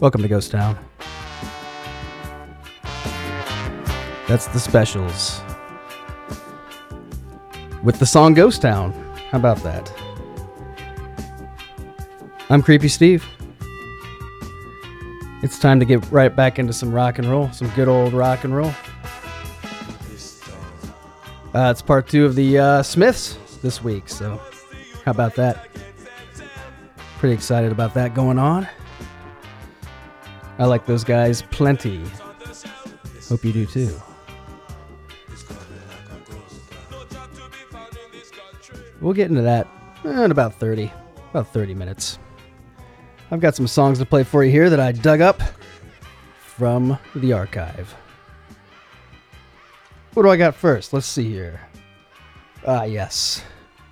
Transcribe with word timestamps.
Welcome 0.00 0.22
to 0.22 0.28
Ghost 0.28 0.50
Town. 0.50 0.78
That's 4.26 4.46
the 4.46 4.58
specials. 4.58 5.42
With 7.82 7.98
the 7.98 8.06
song 8.06 8.32
Ghost 8.32 8.62
Town. 8.62 8.92
How 9.30 9.36
about 9.36 9.58
that? 9.58 9.92
I'm 12.48 12.62
Creepy 12.62 12.88
Steve. 12.88 13.26
It's 15.42 15.58
time 15.58 15.78
to 15.80 15.84
get 15.84 16.10
right 16.10 16.34
back 16.34 16.58
into 16.58 16.72
some 16.72 16.94
rock 16.94 17.18
and 17.18 17.28
roll, 17.28 17.52
some 17.52 17.68
good 17.76 17.86
old 17.88 18.14
rock 18.14 18.44
and 18.44 18.56
roll. 18.56 18.72
Uh, 21.52 21.70
it's 21.70 21.82
part 21.82 22.08
two 22.08 22.24
of 22.24 22.36
the 22.36 22.58
uh, 22.58 22.82
Smiths 22.82 23.36
this 23.60 23.84
week, 23.84 24.08
so 24.08 24.40
how 25.04 25.10
about 25.10 25.34
that? 25.34 25.68
Pretty 27.18 27.34
excited 27.34 27.70
about 27.70 27.92
that 27.92 28.14
going 28.14 28.38
on. 28.38 28.66
I 30.60 30.66
like 30.66 30.84
those 30.84 31.04
guys 31.04 31.40
plenty. 31.40 32.04
Hope 33.30 33.42
you 33.46 33.52
do 33.54 33.64
too. 33.64 33.98
We'll 39.00 39.14
get 39.14 39.30
into 39.30 39.40
that 39.40 39.66
in 40.04 40.30
about 40.30 40.54
30, 40.56 40.92
about 41.30 41.50
30 41.50 41.72
minutes. 41.72 42.18
I've 43.30 43.40
got 43.40 43.56
some 43.56 43.66
songs 43.66 43.98
to 44.00 44.04
play 44.04 44.22
for 44.22 44.44
you 44.44 44.50
here 44.50 44.68
that 44.68 44.80
I 44.80 44.92
dug 44.92 45.22
up 45.22 45.40
from 46.42 46.98
the 47.14 47.32
archive. 47.32 47.94
What 50.12 50.24
do 50.24 50.28
I 50.28 50.36
got 50.36 50.54
first? 50.54 50.92
Let's 50.92 51.06
see 51.06 51.30
here. 51.30 51.62
Ah, 52.66 52.84
yes. 52.84 53.42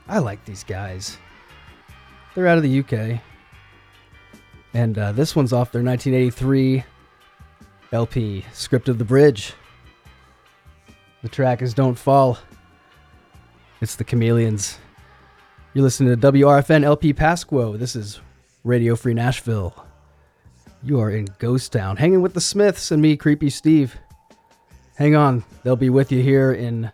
I 0.06 0.18
like 0.18 0.44
these 0.44 0.64
guys. 0.64 1.16
They're 2.34 2.46
out 2.46 2.58
of 2.58 2.62
the 2.62 2.80
UK. 2.80 3.22
And 4.74 4.98
uh, 4.98 5.12
this 5.12 5.34
one's 5.34 5.52
off 5.52 5.72
their 5.72 5.82
1983 5.82 6.84
LP, 7.92 8.44
Script 8.52 8.88
of 8.88 8.98
the 8.98 9.04
Bridge. 9.04 9.54
The 11.22 11.28
track 11.28 11.62
is 11.62 11.74
Don't 11.74 11.98
Fall. 11.98 12.38
It's 13.80 13.96
the 13.96 14.04
Chameleons. 14.04 14.78
You're 15.74 15.84
listening 15.84 16.18
to 16.18 16.32
WRFN 16.32 16.84
LP 16.84 17.14
Pasquo. 17.14 17.78
This 17.78 17.96
is 17.96 18.20
Radio 18.64 18.96
Free 18.96 19.14
Nashville. 19.14 19.84
You 20.82 21.00
are 21.00 21.10
in 21.10 21.26
Ghost 21.38 21.72
Town, 21.72 21.96
hanging 21.96 22.22
with 22.22 22.34
the 22.34 22.40
Smiths 22.40 22.90
and 22.90 23.02
me, 23.02 23.16
Creepy 23.16 23.50
Steve. 23.50 23.96
Hang 24.96 25.14
on, 25.14 25.44
they'll 25.62 25.76
be 25.76 25.90
with 25.90 26.12
you 26.12 26.22
here 26.22 26.52
in 26.52 26.90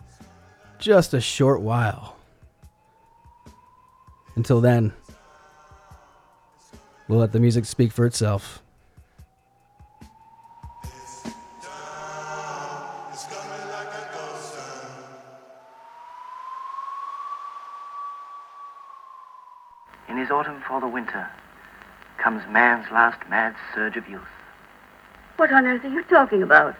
just 0.78 1.14
a 1.14 1.20
short 1.20 1.60
while. 1.60 2.16
Until 4.36 4.60
then, 4.60 4.92
we'll 7.08 7.18
let 7.18 7.32
the 7.32 7.40
music 7.40 7.64
speak 7.64 7.92
for 7.92 8.06
itself. 8.06 8.62
In 20.08 20.18
his 20.18 20.30
autumn 20.30 20.62
for 20.66 20.80
the 20.80 20.86
winter 20.86 21.28
comes 22.18 22.42
man's 22.48 22.90
last 22.90 23.18
mad 23.28 23.54
surge 23.74 23.96
of 23.96 24.08
youth. 24.08 24.22
What 25.36 25.52
on 25.52 25.66
earth 25.66 25.84
are 25.84 25.88
you 25.88 26.04
talking 26.04 26.42
about? 26.42 26.76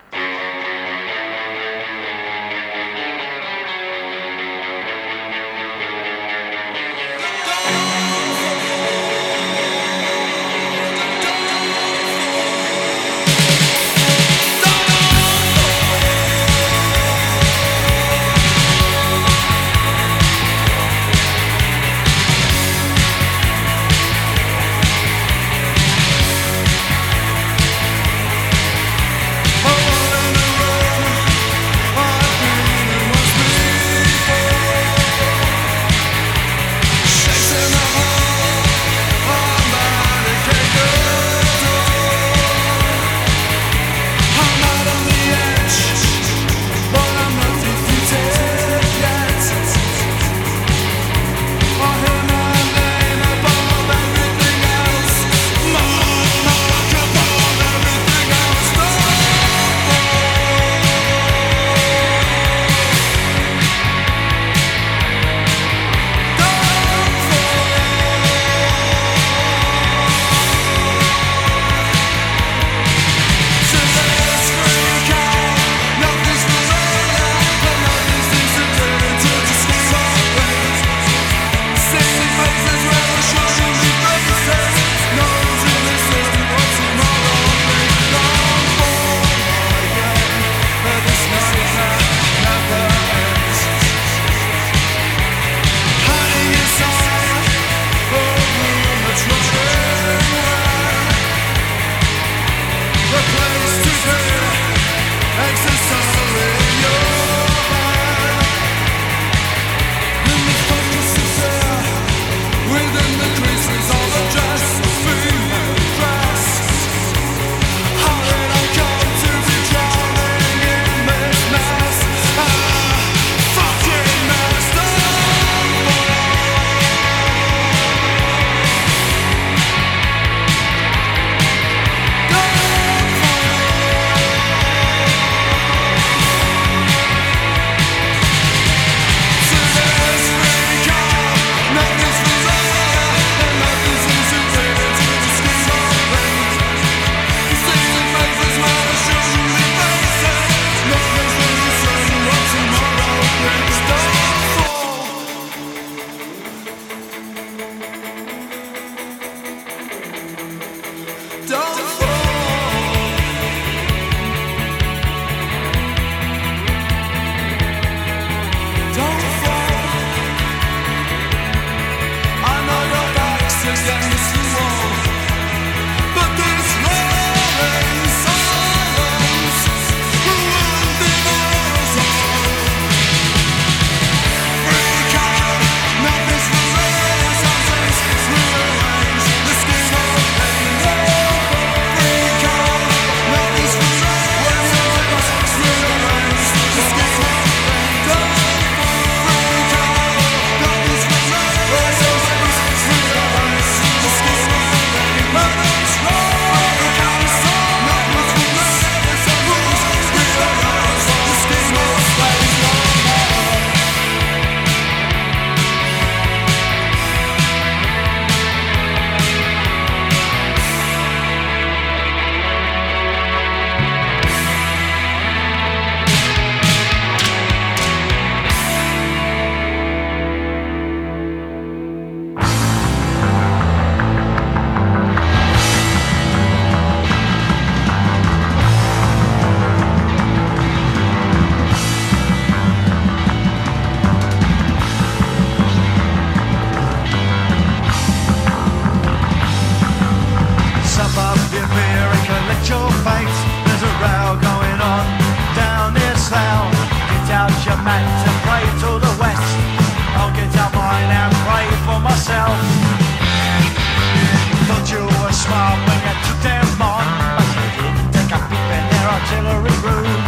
artillery 269.25 269.73
room. 269.81 270.21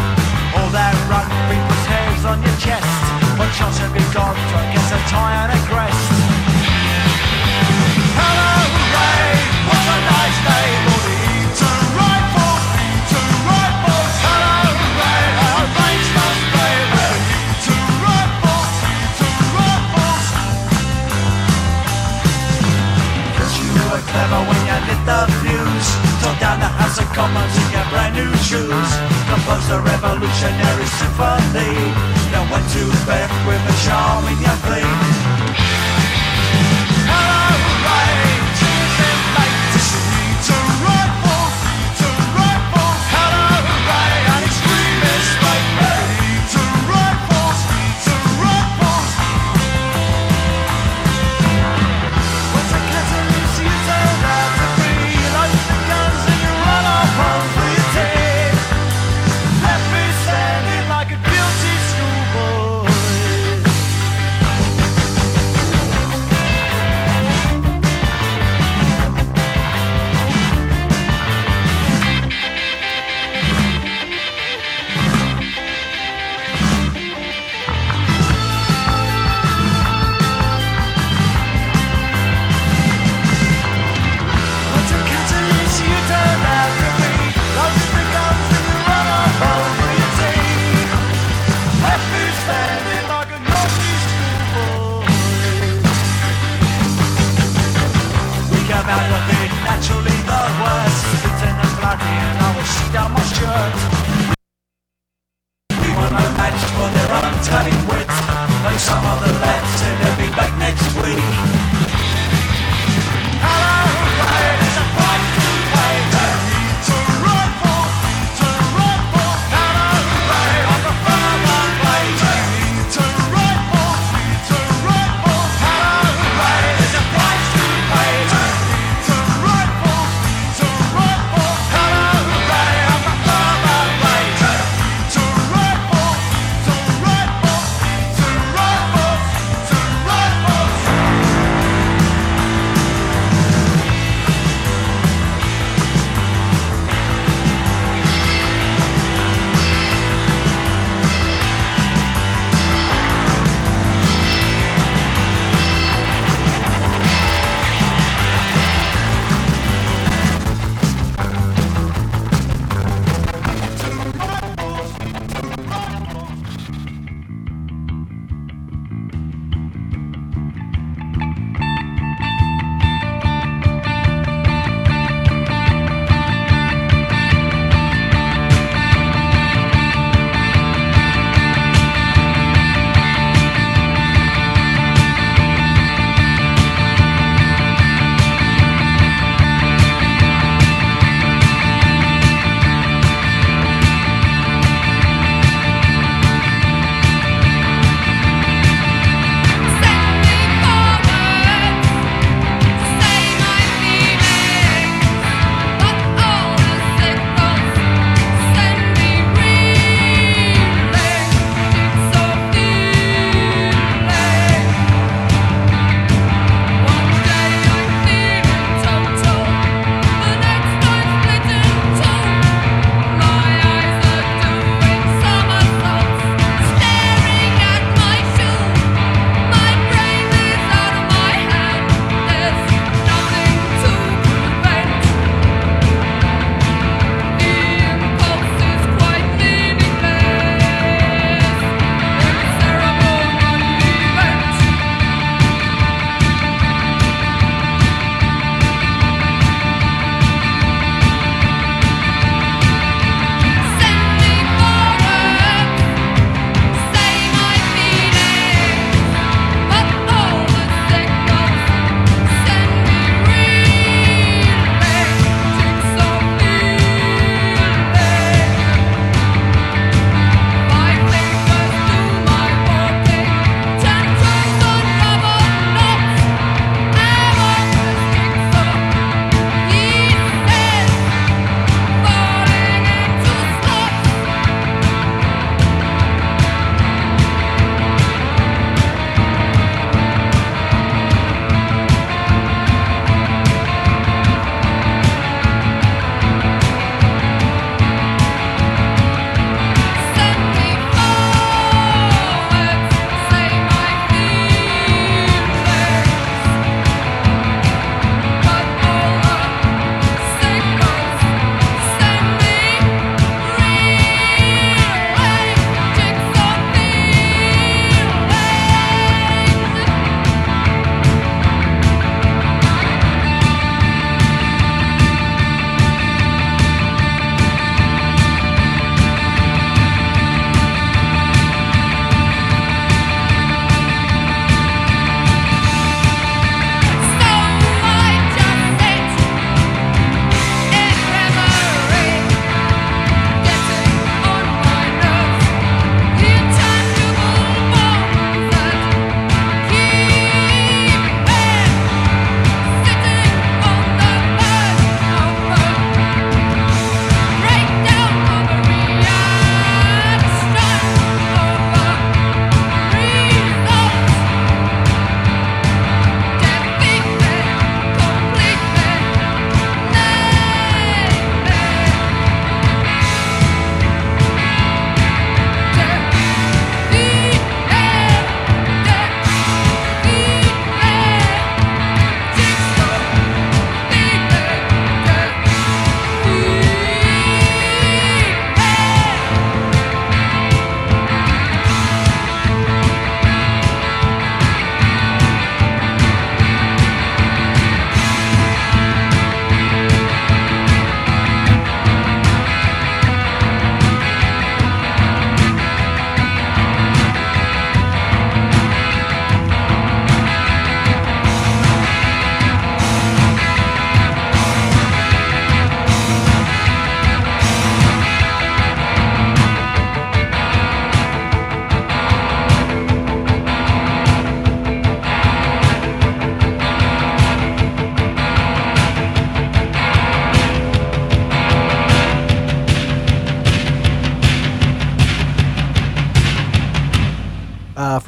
All 0.57 0.73
that 0.73 0.97
people's 1.53 1.85
hairs 1.85 2.25
on 2.25 2.41
your 2.41 2.57
chest. 2.57 2.89
One 3.37 3.53
shot 3.53 3.77
you 3.77 3.93
gone 4.17 4.33
a 4.89 5.01
tie 5.13 5.37
and 5.37 5.53
a 5.53 5.61
crest. 5.69 6.17
Hello, 8.17 8.57
Ray, 8.97 9.37
what 9.69 9.85
a 9.85 9.99
nice 10.01 10.39
day 10.49 10.69
Rifles, 11.93 12.65
Rifles. 13.45 14.17
Hello, 14.25 14.65
Ray, 14.97 15.29
Rifles, 18.01 18.77
you 23.61 23.85
were 23.93 24.05
clever 24.09 24.41
when 24.49 24.61
you 24.65 24.79
lit 24.89 25.01
the 25.05 25.21
fuse. 25.45 25.91
Down 26.41 26.61
the 26.61 26.69
House 26.81 26.99
of 26.99 27.09
Commons 27.13 27.66
brand 27.91 28.15
new 28.15 28.33
shoes. 28.43 28.91
Composed 29.29 29.71
a 29.71 29.81
revolutionary 29.81 30.87
symphony 30.87 31.75
Now 32.33 32.47
went 32.51 32.67
to 32.75 32.85
bed 33.07 33.29
with 33.47 33.63
a 33.73 33.75
charming 33.85 34.41
young 34.41 34.61
thing 34.71 35.16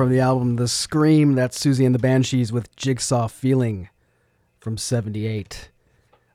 from 0.08 0.14
the 0.14 0.22
album 0.22 0.56
The 0.56 0.68
Scream. 0.68 1.34
That's 1.34 1.62
Siouxsie 1.62 1.84
and 1.84 1.94
the 1.94 1.98
Banshees 1.98 2.50
with 2.50 2.74
Jigsaw 2.76 3.28
Feeling 3.28 3.90
from 4.58 4.78
78. 4.78 5.68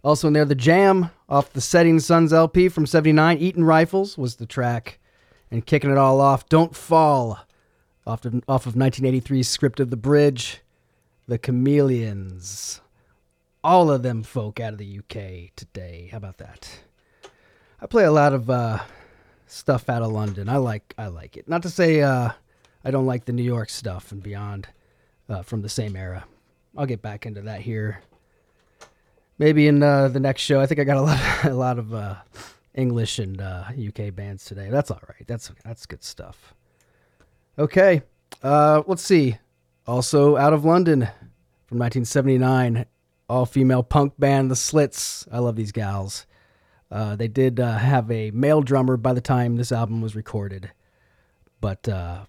Also 0.03 0.27
in 0.27 0.33
there, 0.33 0.45
The 0.45 0.53
Jam 0.53 1.09
off 1.27 1.51
the 1.51 1.59
Setting 1.59 1.99
Sons 1.99 2.31
LP 2.31 2.69
from 2.69 2.85
79. 2.85 3.39
Eton 3.39 3.63
Rifles 3.63 4.15
was 4.15 4.35
the 4.35 4.45
track. 4.45 4.99
And 5.49 5.65
kicking 5.65 5.89
it 5.89 5.97
all 5.97 6.21
off, 6.21 6.47
Don't 6.49 6.75
Fall 6.75 7.39
off 8.05 8.23
of, 8.25 8.43
off 8.47 8.67
of 8.67 8.75
1983's 8.75 9.47
Script 9.47 9.79
of 9.79 9.89
the 9.89 9.97
Bridge. 9.97 10.61
The 11.27 11.39
Chameleons. 11.39 12.79
All 13.63 13.89
of 13.89 14.03
them 14.03 14.21
folk 14.21 14.59
out 14.59 14.73
of 14.73 14.77
the 14.77 14.99
UK 14.99 15.55
today. 15.55 16.09
How 16.11 16.17
about 16.17 16.37
that? 16.37 16.69
I 17.81 17.87
play 17.87 18.03
a 18.03 18.11
lot 18.11 18.33
of 18.33 18.51
uh, 18.51 18.83
stuff 19.47 19.89
out 19.89 20.03
of 20.03 20.11
London. 20.11 20.47
I 20.47 20.57
like 20.57 20.93
I 20.95 21.07
like 21.07 21.37
it. 21.37 21.49
Not 21.49 21.63
to 21.63 21.71
say 21.71 22.03
uh, 22.03 22.33
I 22.83 22.91
don't 22.91 23.05
like 23.05 23.25
the 23.25 23.33
New 23.33 23.43
York 23.43 23.69
stuff 23.69 24.11
and 24.11 24.21
beyond 24.21 24.67
uh, 25.29 25.41
from 25.41 25.61
the 25.61 25.69
same 25.69 25.95
era. 25.95 26.25
I'll 26.77 26.85
get 26.85 27.01
back 27.01 27.25
into 27.25 27.41
that 27.41 27.61
here. 27.61 28.01
Maybe 29.37 29.67
in 29.67 29.81
uh, 29.81 30.09
the 30.09 30.19
next 30.19 30.41
show. 30.41 30.59
I 30.59 30.65
think 30.65 30.79
I 30.79 30.83
got 30.83 30.97
a 30.97 31.01
lot 31.01 31.19
a 31.45 31.53
lot 31.53 31.79
of 31.79 31.93
uh, 31.93 32.15
English 32.75 33.19
and 33.19 33.39
uh, 33.41 33.65
UK 33.69 34.13
bands 34.13 34.45
today. 34.45 34.69
That's 34.69 34.91
all 34.91 35.01
right. 35.07 35.25
That's 35.27 35.51
that's 35.63 35.85
good 35.85 36.03
stuff. 36.03 36.53
Okay, 37.57 38.01
uh, 38.41 38.83
let's 38.87 39.03
see. 39.03 39.37
Also 39.85 40.37
out 40.37 40.53
of 40.53 40.65
London 40.65 41.01
from 41.65 41.79
1979, 41.79 42.85
all 43.29 43.45
female 43.45 43.83
punk 43.83 44.13
band 44.17 44.49
The 44.49 44.55
Slits. 44.55 45.27
I 45.31 45.39
love 45.39 45.55
these 45.55 45.71
gals. 45.71 46.25
Uh, 46.89 47.15
they 47.15 47.27
did 47.27 47.59
uh, 47.59 47.77
have 47.77 48.09
a 48.11 48.31
male 48.31 48.61
drummer 48.61 48.97
by 48.97 49.13
the 49.13 49.21
time 49.21 49.55
this 49.55 49.71
album 49.71 50.01
was 50.01 50.15
recorded, 50.15 50.71
but 51.59 51.87
uh, 51.89 52.25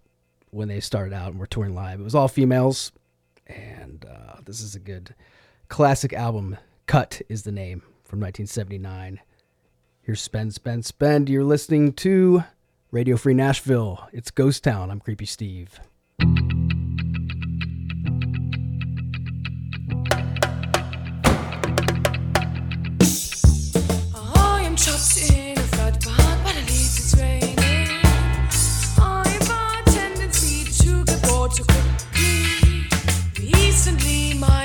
when 0.55 0.69
they 0.69 0.81
started 0.81 1.13
out 1.13 1.33
and 1.33 1.41
were 1.41 1.47
touring 1.47 1.75
live, 1.75 2.01
it 2.01 2.05
was 2.05 2.15
all 2.15 2.29
females. 2.29 2.93
And 3.47 4.07
uh, 4.09 4.37
this 4.45 4.61
is 4.61 4.75
a 4.75 4.81
good 4.81 5.15
classic 5.69 6.13
album. 6.13 6.57
Cut 6.87 7.21
is 7.29 7.43
the 7.43 7.53
name 7.53 7.81
from 8.05 8.21
1979. 8.21 9.21
Here's 10.03 10.21
Spend, 10.21 10.55
Spend, 10.55 10.85
Spend. 10.85 11.29
You're 11.29 11.45
listening 11.45 11.93
to 11.95 12.45
Radio 12.91 13.17
Free 13.17 13.35
Nashville. 13.35 14.09
It's 14.13 14.31
Ghost 14.31 14.65
Town. 14.65 14.91
I'm 14.91 15.01
Creepy 15.01 15.27
Steve. 15.27 15.81
Trapped 25.15 25.31
in 25.31 25.44
to 31.55 31.63
too 31.63 31.73
quickly. 31.73 33.53
Recently, 33.53 34.35
my 34.35 34.64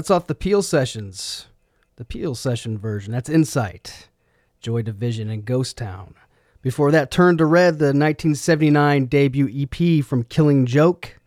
That's 0.00 0.10
off 0.10 0.28
the 0.28 0.34
Peel 0.34 0.62
Sessions. 0.62 1.48
The 1.96 2.06
Peel 2.06 2.34
Session 2.34 2.78
version. 2.78 3.12
That's 3.12 3.28
Insight, 3.28 4.08
Joy 4.58 4.80
Division, 4.80 5.28
and 5.28 5.44
Ghost 5.44 5.76
Town. 5.76 6.14
Before 6.62 6.90
that, 6.90 7.10
Turn 7.10 7.36
to 7.36 7.44
Red, 7.44 7.74
the 7.74 7.88
1979 7.88 9.04
debut 9.04 9.50
EP 9.54 10.02
from 10.02 10.22
Killing 10.22 10.64
Joke. 10.64 11.20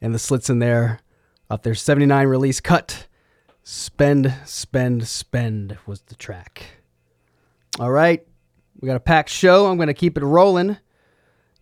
And 0.00 0.12
the 0.12 0.18
slits 0.18 0.50
in 0.50 0.58
there 0.58 0.98
off 1.48 1.62
their 1.62 1.76
79 1.76 2.26
release 2.26 2.60
cut. 2.60 3.06
Spend, 3.62 4.34
Spend, 4.44 5.06
Spend 5.06 5.78
was 5.86 6.00
the 6.00 6.16
track. 6.16 6.80
All 7.78 7.92
right. 7.92 8.26
We 8.80 8.88
got 8.88 8.96
a 8.96 9.00
packed 9.00 9.30
show. 9.30 9.66
I'm 9.66 9.76
going 9.76 9.86
to 9.86 9.94
keep 9.94 10.18
it 10.18 10.24
rolling. 10.24 10.78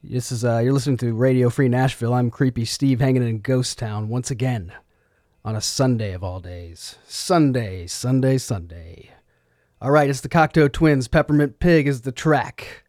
This 0.03 0.33
is 0.33 0.47
uh, 0.47 0.61
you're 0.65 0.73
listening 0.73 0.97
to 0.97 1.13
Radio 1.13 1.51
Free 1.51 1.69
Nashville. 1.69 2.15
I'm 2.15 2.31
Creepy 2.31 2.65
Steve, 2.65 3.01
hanging 3.01 3.23
in 3.23 3.41
Ghost 3.41 3.79
Town 3.79 4.09
once 4.09 4.31
again 4.31 4.73
on 5.47 5.55
a 5.55 5.61
Sunday 5.61 6.13
of 6.13 6.25
all 6.25 6.41
days. 6.41 6.97
Sunday, 7.07 7.87
Sunday, 7.87 8.37
Sunday. 8.37 9.13
All 9.81 9.93
right, 9.93 10.11
it's 10.11 10.21
the 10.21 10.29
Cocteau 10.29 10.71
Twins. 10.71 11.07
Peppermint 11.07 11.61
Pig 11.61 11.87
is 11.87 12.01
the 12.01 12.11
track. 12.11 12.83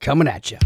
Coming 0.00 0.26
at 0.26 0.50
you. 0.50 0.58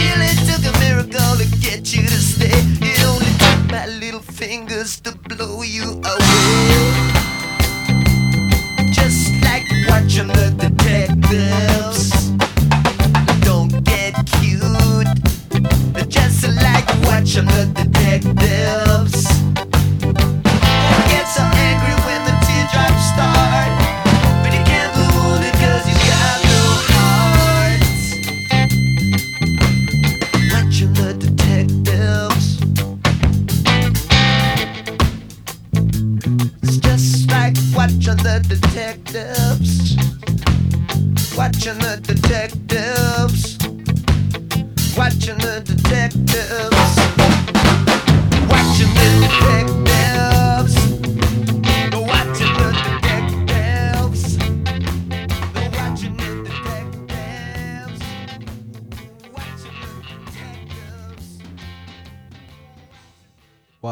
feel 0.00 0.22
it. 0.22 0.49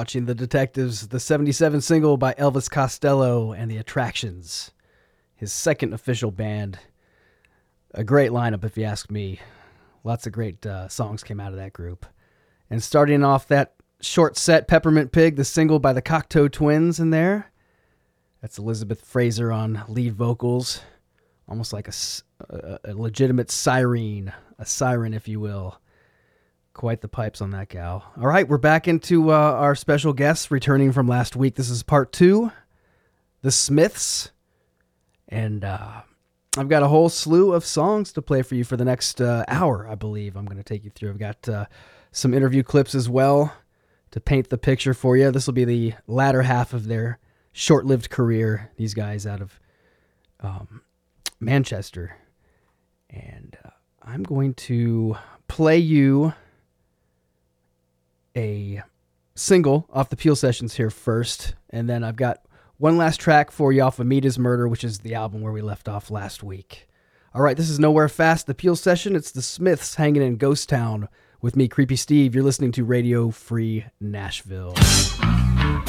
Watching 0.09 0.25
The 0.25 0.35
Detectives, 0.35 1.09
the 1.09 1.21
77 1.21 1.83
single 1.83 2.17
by 2.17 2.33
Elvis 2.39 2.71
Costello 2.71 3.53
and 3.53 3.71
the 3.71 3.77
Attractions, 3.77 4.71
his 5.37 5.53
second 5.53 5.93
official 5.93 6.31
band. 6.31 6.79
A 7.93 8.05
great 8.05 8.31
lineup, 8.31 8.65
if 8.65 8.79
you 8.79 8.85
ask 8.85 9.11
me. 9.11 9.39
Lots 10.05 10.27
of 10.27 10.33
great 10.33 10.65
uh, 10.65 10.89
songs 10.89 11.23
came 11.23 11.41
out 11.41 11.53
of 11.53 11.59
that 11.59 11.75
group. 11.75 12.07
And 12.71 12.83
starting 12.83 13.23
off 13.23 13.49
that 13.49 13.75
short 14.01 14.39
set, 14.39 14.67
Peppermint 14.67 15.13
Pig, 15.13 15.37
the 15.37 15.45
single 15.45 15.79
by 15.79 15.93
the 15.93 16.01
Cocteau 16.01 16.51
Twins 16.51 16.99
in 16.99 17.11
there. 17.11 17.53
That's 18.41 18.57
Elizabeth 18.57 19.05
Fraser 19.05 19.53
on 19.53 19.83
lead 19.89 20.15
vocals. 20.15 20.81
Almost 21.51 21.75
like 21.75 21.87
a 21.87 22.95
legitimate 22.95 23.51
siren, 23.51 24.33
a 24.59 24.65
siren, 24.65 25.13
if 25.13 25.29
you 25.29 25.39
will. 25.39 25.79
Quite 26.79 27.01
the 27.01 27.09
pipes 27.09 27.41
on 27.41 27.51
that 27.51 27.71
gal. 27.71 28.05
All 28.17 28.29
right, 28.29 28.49
we're 28.49 28.57
back 28.57 28.87
into 28.87 29.33
uh, 29.33 29.35
our 29.35 29.75
special 29.75 30.13
guests 30.13 30.49
returning 30.49 30.93
from 30.93 31.09
last 31.09 31.35
week. 31.35 31.57
This 31.57 31.71
is 31.71 31.83
part 31.83 32.13
two, 32.13 32.53
the 33.43 33.51
Smiths, 33.51 34.31
and 35.27 35.65
uh, 35.65 36.03
I've 36.57 36.69
got 36.69 36.85
a 36.85 36.87
whole 36.87 37.09
slew 37.09 37.53
of 37.53 37.65
songs 37.65 38.13
to 38.13 38.23
play 38.23 38.43
for 38.43 38.55
you 38.55 38.63
for 38.63 38.77
the 38.77 38.85
next 38.85 39.21
uh, 39.21 39.45
hour. 39.49 39.89
I 39.91 39.97
believe 39.97 40.37
I'm 40.37 40.45
going 40.45 40.59
to 40.59 40.63
take 40.63 40.85
you 40.85 40.91
through. 40.91 41.11
I've 41.11 41.19
got 41.19 41.49
uh, 41.49 41.67
some 42.13 42.33
interview 42.33 42.63
clips 42.63 42.95
as 42.95 43.09
well 43.09 43.53
to 44.13 44.21
paint 44.21 44.49
the 44.49 44.57
picture 44.57 44.95
for 44.95 45.17
you. 45.17 45.33
This 45.33 45.49
will 45.49 45.55
be 45.55 45.65
the 45.65 45.95
latter 46.07 46.43
half 46.43 46.73
of 46.73 46.87
their 46.87 47.19
short-lived 47.53 48.09
career. 48.09 48.71
These 48.77 48.95
guys 48.95 49.27
out 49.27 49.41
of 49.41 49.59
um, 50.39 50.83
Manchester, 51.41 52.15
and 53.11 53.59
uh, 53.65 53.71
I'm 54.01 54.23
going 54.23 54.55
to 54.55 55.17
play 55.49 55.79
you 55.79 56.35
a 58.39 58.83
single 59.35 59.89
off 59.93 60.09
the 60.11 60.17
Peel 60.17 60.37
Sessions 60.37 60.75
here 60.75 60.91
first, 60.91 61.55
and 61.71 61.91
then 61.91 62.05
I've 62.05 62.17
got 62.17 62.45
one 62.77 62.97
last 62.97 63.21
track 63.21 63.51
for 63.51 63.73
you 63.73 63.83
off 63.83 63.99
of 63.99 64.07
Meat 64.07 64.25
Is 64.25 64.39
Murder, 64.39 64.69
which 64.69 64.85
is 64.85 65.01
the 65.01 65.15
album 65.15 65.41
where 65.41 65.53
we 65.53 65.61
left 65.61 65.89
off 65.89 66.11
last 66.11 66.45
week. 66.45 66.89
All 67.35 67.43
right, 67.43 67.57
this 67.57 67.69
is 67.69 67.81
Nowhere 67.81 68.09
Fast, 68.09 68.47
the 68.47 68.55
Peel 68.55 68.77
Session. 68.77 69.17
It's 69.17 69.33
the 69.33 69.43
Smiths 69.43 69.97
hanging 69.97 70.23
in 70.23 70.37
Ghost 70.37 70.69
Town 70.69 71.09
with 71.41 71.57
me, 71.57 71.67
Creepy 71.69 71.97
Steve. 71.97 72.35
You're 72.35 72.45
listening 72.45 72.73
to 72.73 72.85
Radio 72.85 73.31
Free 73.31 73.85
Nashville. 74.01 74.75
I'd 74.77 75.85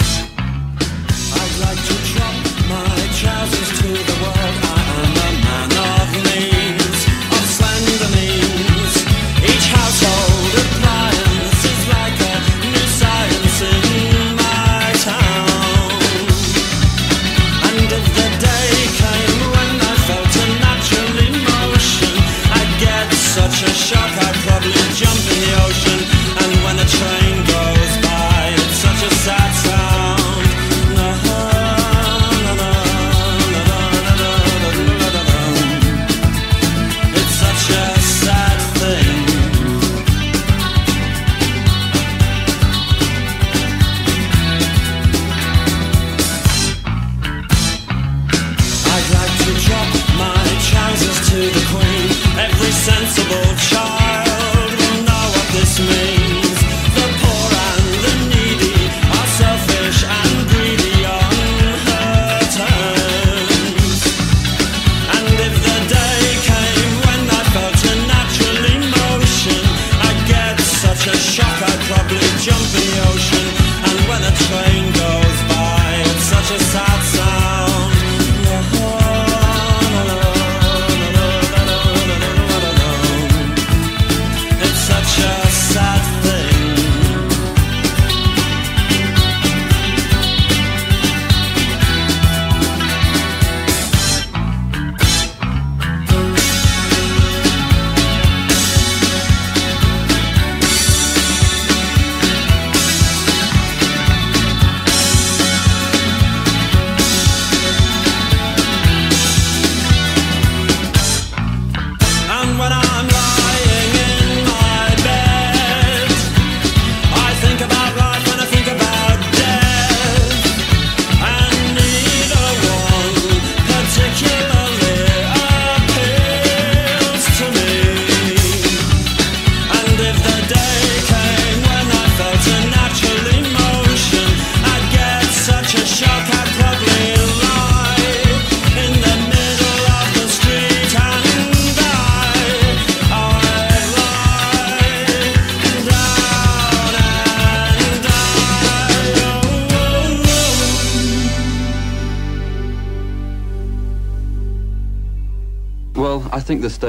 like 1.61 1.77
to 1.85 1.93
drop 2.13 2.33
my 2.67 3.07
trousers 3.19 3.79
to 3.79 3.87
the 3.87 4.15
world. 4.23 4.68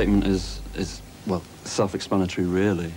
Statement 0.00 0.26
is 0.26 0.60
is 0.76 1.02
well 1.26 1.42
self-explanatory, 1.64 2.46
really. 2.46 2.90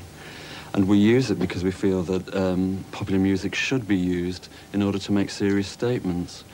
And 0.73 0.87
we 0.87 0.97
use 0.97 1.29
it 1.31 1.37
because 1.37 1.61
we 1.61 1.71
feel 1.71 2.01
that 2.03 2.33
um, 2.33 2.85
popular 2.93 3.19
music 3.19 3.55
should 3.55 3.85
be 3.85 3.97
used 3.97 4.47
in 4.71 4.81
order 4.81 4.97
to 4.99 5.11
make 5.11 5.29
serious 5.29 5.67
statements. 5.67 6.45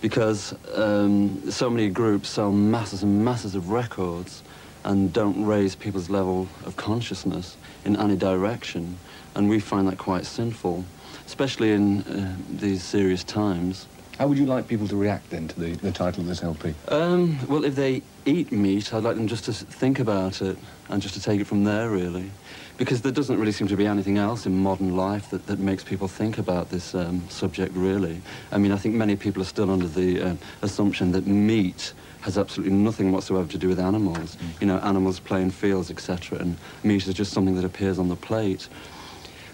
Because 0.00 0.54
um, 0.74 1.50
so 1.50 1.68
many 1.68 1.88
groups 1.90 2.28
sell 2.28 2.52
masses 2.52 3.02
and 3.02 3.24
masses 3.24 3.56
of 3.56 3.70
records 3.70 4.44
and 4.84 5.12
don't 5.12 5.44
raise 5.44 5.74
people's 5.74 6.08
level 6.08 6.48
of 6.64 6.76
consciousness 6.76 7.56
in 7.84 7.96
any 7.96 8.16
direction. 8.16 8.96
And 9.34 9.50
we 9.50 9.58
find 9.58 9.88
that 9.88 9.98
quite 9.98 10.24
sinful, 10.24 10.84
especially 11.26 11.72
in 11.72 12.02
uh, 12.02 12.36
these 12.48 12.82
serious 12.84 13.24
times. 13.24 13.86
How 14.20 14.28
would 14.28 14.38
you 14.38 14.46
like 14.46 14.68
people 14.68 14.86
to 14.88 14.96
react 14.96 15.30
then 15.30 15.48
to 15.48 15.60
the, 15.60 15.72
the 15.76 15.92
title 15.92 16.20
of 16.20 16.26
this 16.26 16.42
LP? 16.42 16.74
Um, 16.88 17.38
well, 17.48 17.64
if 17.64 17.74
they 17.74 18.02
eat 18.30 18.52
meat, 18.52 18.94
I'd 18.94 19.02
like 19.02 19.16
them 19.16 19.26
just 19.26 19.44
to 19.44 19.52
think 19.52 19.98
about 19.98 20.40
it 20.40 20.56
and 20.88 21.02
just 21.02 21.14
to 21.14 21.22
take 21.22 21.40
it 21.40 21.46
from 21.46 21.64
there, 21.64 21.90
really. 21.90 22.30
Because 22.76 23.02
there 23.02 23.12
doesn't 23.12 23.38
really 23.38 23.52
seem 23.52 23.68
to 23.68 23.76
be 23.76 23.86
anything 23.86 24.16
else 24.16 24.46
in 24.46 24.56
modern 24.56 24.96
life 24.96 25.30
that, 25.30 25.46
that 25.46 25.58
makes 25.58 25.84
people 25.84 26.08
think 26.08 26.38
about 26.38 26.70
this 26.70 26.94
um, 26.94 27.28
subject, 27.28 27.74
really. 27.74 28.22
I 28.52 28.58
mean, 28.58 28.72
I 28.72 28.76
think 28.76 28.94
many 28.94 29.16
people 29.16 29.42
are 29.42 29.46
still 29.46 29.70
under 29.70 29.86
the 29.86 30.22
uh, 30.22 30.34
assumption 30.62 31.12
that 31.12 31.26
meat 31.26 31.92
has 32.22 32.38
absolutely 32.38 32.74
nothing 32.74 33.12
whatsoever 33.12 33.48
to 33.48 33.58
do 33.58 33.68
with 33.68 33.80
animals. 33.80 34.36
You 34.60 34.66
know, 34.66 34.78
animals 34.78 35.20
play 35.20 35.42
in 35.42 35.50
fields, 35.50 35.90
etc., 35.90 36.38
and 36.38 36.56
meat 36.84 37.06
is 37.06 37.14
just 37.14 37.32
something 37.32 37.56
that 37.56 37.64
appears 37.64 37.98
on 37.98 38.08
the 38.08 38.16
plate. 38.16 38.68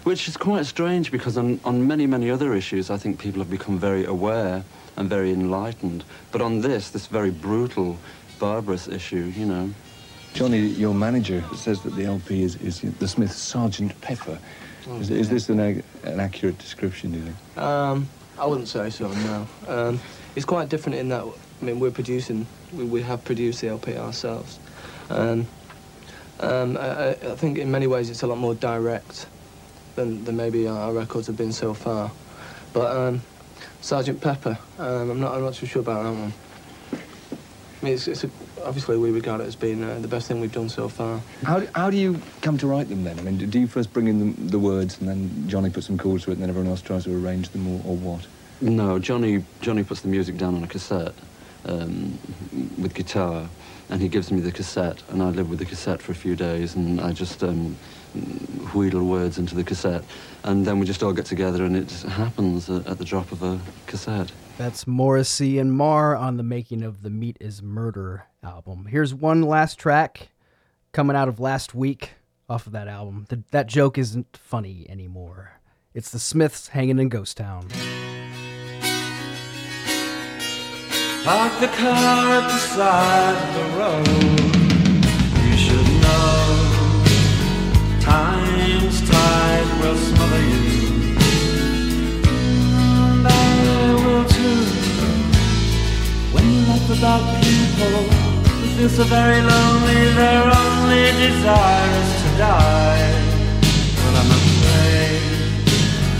Which 0.03 0.27
is 0.27 0.37
quite 0.37 0.65
strange 0.65 1.11
because 1.11 1.37
on, 1.37 1.59
on 1.65 1.85
many, 1.85 2.05
many 2.07 2.29
other 2.29 2.53
issues, 2.53 2.89
I 2.89 2.97
think 2.97 3.19
people 3.19 3.41
have 3.41 3.49
become 3.49 3.77
very 3.77 4.05
aware 4.05 4.63
and 4.95 5.09
very 5.09 5.31
enlightened. 5.31 6.03
But 6.31 6.41
on 6.41 6.61
this, 6.61 6.89
this 6.89 7.07
very 7.07 7.31
brutal, 7.31 7.97
barbarous 8.39 8.87
issue, 8.87 9.31
you 9.35 9.45
know. 9.45 9.69
Johnny, 10.33 10.59
your 10.59 10.93
manager 10.93 11.43
says 11.55 11.81
that 11.81 11.95
the 11.95 12.05
LP 12.05 12.43
is, 12.43 12.55
is 12.57 12.81
the 12.81 13.07
Smiths' 13.07 13.35
Sergeant 13.35 13.99
Pepper. 14.01 14.37
Is, 14.99 15.09
is 15.09 15.29
this 15.29 15.49
an, 15.49 15.59
an 15.59 16.19
accurate 16.19 16.57
description, 16.59 17.11
do 17.11 17.17
you 17.17 17.25
think? 17.25 17.57
Um, 17.57 18.07
I 18.37 18.45
wouldn't 18.45 18.67
say 18.67 18.89
so, 18.89 19.11
no. 19.11 19.47
Um, 19.67 19.99
it's 20.35 20.45
quite 20.45 20.69
different 20.69 20.97
in 20.97 21.09
that, 21.09 21.23
I 21.23 21.65
mean, 21.65 21.79
we're 21.79 21.91
producing, 21.91 22.45
we, 22.73 22.83
we 22.85 23.01
have 23.01 23.25
produced 23.25 23.61
the 23.61 23.69
LP 23.69 23.97
ourselves. 23.97 24.59
And 25.09 25.47
um, 26.39 26.77
I, 26.77 26.87
I 26.87 27.09
I 27.09 27.35
think 27.35 27.57
in 27.57 27.71
many 27.71 27.87
ways 27.87 28.09
it's 28.09 28.21
a 28.21 28.27
lot 28.27 28.37
more 28.37 28.53
direct 28.53 29.25
than, 29.95 30.23
than 30.23 30.35
maybe 30.35 30.67
our 30.67 30.93
records 30.93 31.27
have 31.27 31.37
been 31.37 31.51
so 31.51 31.73
far. 31.73 32.11
But 32.73 32.95
um, 32.95 33.21
Sergeant 33.81 34.21
Pepper, 34.21 34.57
um, 34.77 35.09
I'm, 35.09 35.19
not, 35.19 35.33
I'm 35.33 35.41
not 35.41 35.55
too 35.55 35.65
sure 35.65 35.81
about 35.81 36.03
that 36.03 36.11
one. 36.11 36.33
I 37.87 37.91
mean, 37.91 37.95
it's, 37.95 38.07
it's 38.09 38.25
a, 38.25 38.29
obviously 38.65 38.97
we 38.97 39.11
regard 39.11 39.39
it 39.39 39.47
as 39.47 39.55
being 39.55 39.81
uh, 39.81 39.97
the 39.99 40.09
best 40.09 40.27
thing 40.27 40.41
we've 40.41 40.51
done 40.51 40.67
so 40.67 40.89
far. 40.89 41.21
How, 41.43 41.61
do- 41.61 41.69
how 41.73 41.89
do 41.89 41.95
you 41.95 42.19
come 42.41 42.57
to 42.57 42.67
write 42.67 42.89
them 42.89 43.05
then? 43.05 43.17
I 43.17 43.21
mean, 43.21 43.37
do 43.37 43.57
you 43.57 43.65
first 43.65 43.93
bring 43.93 44.09
in 44.09 44.35
the, 44.35 44.41
the 44.51 44.59
words 44.59 44.99
and 44.99 45.07
then 45.07 45.47
Johnny 45.47 45.69
puts 45.69 45.87
some 45.87 45.97
chords 45.97 46.25
to 46.25 46.31
it 46.31 46.33
and 46.33 46.41
then 46.41 46.49
everyone 46.49 46.69
else 46.69 46.81
tries 46.81 47.05
to 47.05 47.15
arrange 47.15 47.47
them 47.49 47.65
or, 47.65 47.81
or 47.91 47.95
what? 47.95 48.27
No, 48.59 48.99
Johnny, 48.99 49.45
Johnny 49.61 49.85
puts 49.85 50.01
the 50.01 50.09
music 50.09 50.35
down 50.35 50.53
on 50.55 50.65
a 50.65 50.67
cassette 50.67 51.13
um, 51.63 52.19
with 52.77 52.93
guitar, 52.93 53.47
and 53.89 54.01
he 54.01 54.09
gives 54.09 54.33
me 54.33 54.41
the 54.41 54.51
cassette, 54.51 55.01
and 55.09 55.23
I 55.23 55.29
live 55.29 55.49
with 55.49 55.59
the 55.59 55.65
cassette 55.65 56.01
for 56.01 56.11
a 56.11 56.15
few 56.15 56.35
days, 56.35 56.75
and 56.75 56.99
I 56.99 57.13
just 57.13 57.41
um, 57.43 57.77
wheedle 58.73 59.03
words 59.03 59.37
into 59.37 59.55
the 59.55 59.63
cassette, 59.63 60.03
and 60.43 60.65
then 60.65 60.79
we 60.79 60.85
just 60.85 61.03
all 61.03 61.13
get 61.13 61.25
together, 61.25 61.63
and 61.63 61.75
it 61.77 61.87
just 61.87 62.03
happens 62.03 62.69
at, 62.69 62.85
at 62.87 62.97
the 62.97 63.05
drop 63.05 63.31
of 63.31 63.43
a 63.43 63.59
cassette. 63.85 64.31
That's 64.57 64.87
Morrissey 64.87 65.59
and 65.59 65.71
Marr 65.71 66.15
on 66.15 66.37
the 66.37 66.43
making 66.43 66.81
of 66.81 67.03
the 67.03 67.11
Meat 67.11 67.37
is 67.39 67.61
Murder 67.61 68.25
album. 68.41 68.87
Here's 68.89 69.13
one 69.13 69.43
last 69.43 69.77
track 69.77 70.29
coming 70.91 71.15
out 71.15 71.27
of 71.27 71.39
last 71.39 71.75
week 71.75 72.13
off 72.49 72.65
of 72.65 72.73
that 72.73 72.87
album. 72.87 73.27
The, 73.29 73.43
that 73.51 73.67
joke 73.67 73.99
isn't 73.99 74.35
funny 74.35 74.87
anymore. 74.89 75.59
It's 75.93 76.09
the 76.09 76.17
Smiths 76.17 76.69
hanging 76.69 76.97
in 76.97 77.09
Ghost 77.09 77.37
Town. 77.37 77.67
Park 81.23 81.59
the 81.59 81.67
car 81.67 82.31
at 82.31 82.47
the 82.47 82.57
side 82.57 83.35
of 83.43 83.53
the 83.53 83.65
road. 83.77 84.07
You 85.45 85.55
should 85.55 86.01
know 86.01 87.03
time's 88.01 89.07
tide 89.07 89.81
will 89.81 89.97
smother 89.97 90.41
you. 90.41 90.96
Without 96.89 97.19
people 97.43 97.99
who 98.47 98.65
feel 98.77 98.87
so 98.87 99.03
very 99.03 99.41
lonely, 99.41 100.13
their 100.13 100.43
only 100.43 101.11
desire 101.19 101.89
is 101.99 102.11
to 102.23 102.29
die. 102.37 103.11
But 103.99 104.13
I'm 104.19 104.31
afraid 104.39 105.21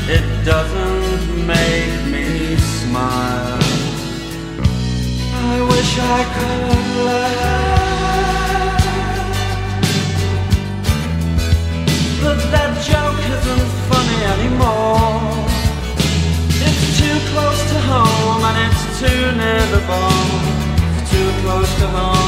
it 0.09 0.27
doesn't 0.43 1.47
make 1.47 2.05
me 2.11 2.57
smile. 2.57 3.63
I 5.51 5.55
wish 5.71 5.91
I 5.99 6.21
could 6.35 6.87
laugh. 7.07 7.87
But 12.21 12.39
that 12.51 12.71
joke 12.83 13.21
isn't 13.35 13.69
funny 13.87 14.19
anymore. 14.35 15.47
It's 16.59 16.85
too 16.99 17.17
close 17.31 17.61
to 17.71 17.77
home 17.87 18.43
and 18.49 18.57
it's 18.67 18.83
too 18.99 19.23
near 19.39 19.66
close 21.97 22.26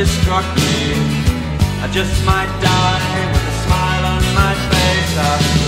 suddenly 0.00 0.22
struck 0.22 0.44
me. 0.56 0.92
I 1.82 1.88
just 1.92 2.24
might 2.24 2.50
die 2.60 3.32
with 3.32 3.48
a 3.48 3.56
smile 3.64 4.04
on 4.04 4.22
my 4.34 4.54
face 4.70 5.59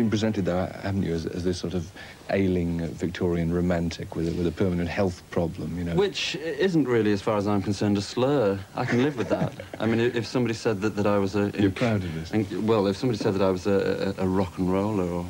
been 0.00 0.10
presented, 0.10 0.46
though, 0.46 0.66
haven't 0.82 1.02
you, 1.02 1.12
as, 1.12 1.26
as 1.26 1.44
this 1.44 1.58
sort 1.58 1.74
of 1.74 1.90
ailing 2.30 2.80
uh, 2.80 2.86
Victorian 2.86 3.52
romantic 3.52 4.16
with 4.16 4.28
a, 4.28 4.32
with 4.32 4.46
a 4.46 4.52
permanent 4.52 4.88
health 4.88 5.22
problem, 5.30 5.76
you 5.76 5.84
know? 5.84 5.94
Which 5.94 6.36
isn't 6.36 6.88
really, 6.88 7.12
as 7.12 7.20
far 7.20 7.36
as 7.36 7.46
I'm 7.46 7.60
concerned, 7.60 7.98
a 7.98 8.00
slur. 8.00 8.58
I 8.74 8.84
can 8.84 9.02
live 9.02 9.18
with 9.18 9.28
that. 9.28 9.52
I 9.78 9.86
mean, 9.86 10.00
if 10.00 10.26
somebody 10.26 10.54
said 10.54 10.80
that, 10.80 10.96
that 10.96 11.06
I 11.06 11.18
was 11.18 11.36
a... 11.36 11.52
You're 11.58 11.70
proud 11.70 12.02
of 12.02 12.14
this? 12.14 12.30
in- 12.32 12.66
well, 12.66 12.86
if 12.86 12.96
somebody 12.96 13.18
said 13.18 13.34
that 13.34 13.42
I 13.42 13.50
was 13.50 13.66
a, 13.66 14.14
a, 14.18 14.24
a 14.24 14.26
rock 14.26 14.56
and 14.58 14.72
roller 14.72 15.04
or 15.04 15.26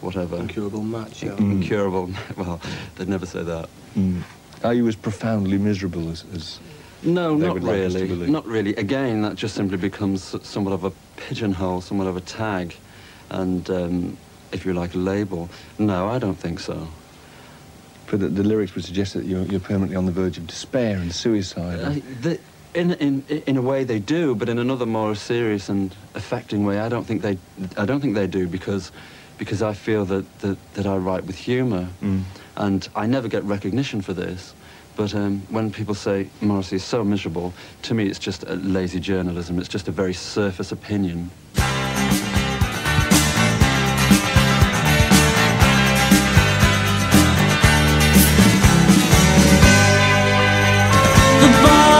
whatever... 0.00 0.36
Incurable 0.36 0.82
match, 0.82 1.22
yeah. 1.22 1.36
Incurable. 1.36 2.10
Well, 2.36 2.60
they'd 2.96 3.08
never 3.08 3.26
say 3.26 3.44
that. 3.44 3.68
Mm. 3.96 4.22
Are 4.64 4.74
you 4.74 4.88
as 4.88 4.96
profoundly 4.96 5.58
miserable 5.58 6.10
as... 6.10 6.24
as 6.34 6.58
No, 7.04 7.36
not 7.36 7.54
would 7.54 7.62
like 7.62 7.76
really. 7.76 8.30
Not 8.30 8.46
really. 8.46 8.74
Again, 8.74 9.22
that 9.22 9.36
just 9.36 9.54
simply 9.54 9.76
becomes 9.76 10.34
somewhat 10.42 10.72
of 10.72 10.82
a 10.82 10.92
pigeonhole, 11.16 11.82
somewhat 11.82 12.08
of 12.08 12.16
a 12.16 12.20
tag, 12.22 12.74
and 13.30 13.68
um, 13.70 14.16
if 14.52 14.64
you 14.64 14.72
like, 14.72 14.94
a 14.94 14.98
label. 14.98 15.48
No, 15.78 16.08
I 16.08 16.18
don't 16.18 16.34
think 16.38 16.60
so. 16.60 16.88
but 18.10 18.20
the, 18.20 18.28
the 18.28 18.42
lyrics 18.42 18.74
would 18.74 18.84
suggest 18.84 19.14
that 19.14 19.24
you're, 19.26 19.44
you're 19.44 19.60
permanently 19.60 19.96
on 19.96 20.06
the 20.06 20.12
verge 20.12 20.38
of 20.38 20.46
despair 20.46 20.96
and 20.96 21.12
suicide. 21.14 21.78
Uh, 21.80 21.94
the, 22.22 22.40
in, 22.74 22.92
in, 22.94 23.24
in 23.46 23.56
a 23.56 23.62
way 23.62 23.84
they 23.84 23.98
do, 23.98 24.34
but 24.34 24.48
in 24.48 24.58
another 24.58 24.86
more 24.86 25.14
serious 25.14 25.68
and 25.68 25.94
affecting 26.14 26.64
way, 26.64 26.78
I 26.80 26.88
don't 26.88 27.04
think 27.04 27.22
they, 27.22 27.36
I 27.76 27.84
don't 27.84 28.00
think 28.00 28.14
they 28.14 28.26
do 28.26 28.46
because, 28.46 28.92
because 29.38 29.62
I 29.62 29.72
feel 29.74 30.04
that, 30.06 30.38
that, 30.40 30.56
that 30.74 30.86
I 30.86 30.96
write 30.96 31.24
with 31.24 31.36
humour, 31.36 31.88
Mm. 32.02 32.22
and 32.56 32.88
I 32.94 33.06
never 33.06 33.28
get 33.28 33.42
recognition 33.44 34.00
for 34.02 34.12
this. 34.14 34.54
But 34.96 35.14
um, 35.14 35.42
when 35.50 35.70
people 35.70 35.94
say 35.94 36.28
Morrissey 36.40 36.76
is 36.76 36.84
so 36.84 37.04
miserable, 37.04 37.52
to 37.82 37.94
me 37.94 38.06
it's 38.06 38.18
just 38.18 38.42
a 38.44 38.54
lazy 38.56 39.00
journalism. 39.00 39.58
It's 39.58 39.68
just 39.68 39.88
a 39.88 39.92
very 39.92 40.14
surface 40.14 40.72
opinion. 40.72 41.30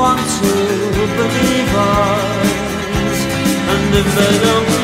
want 0.00 0.18
to 0.18 0.52
believe 1.18 1.74
us. 1.76 3.18
And 3.72 3.94
if 4.00 4.06
they 4.16 4.34
don't 4.44 4.79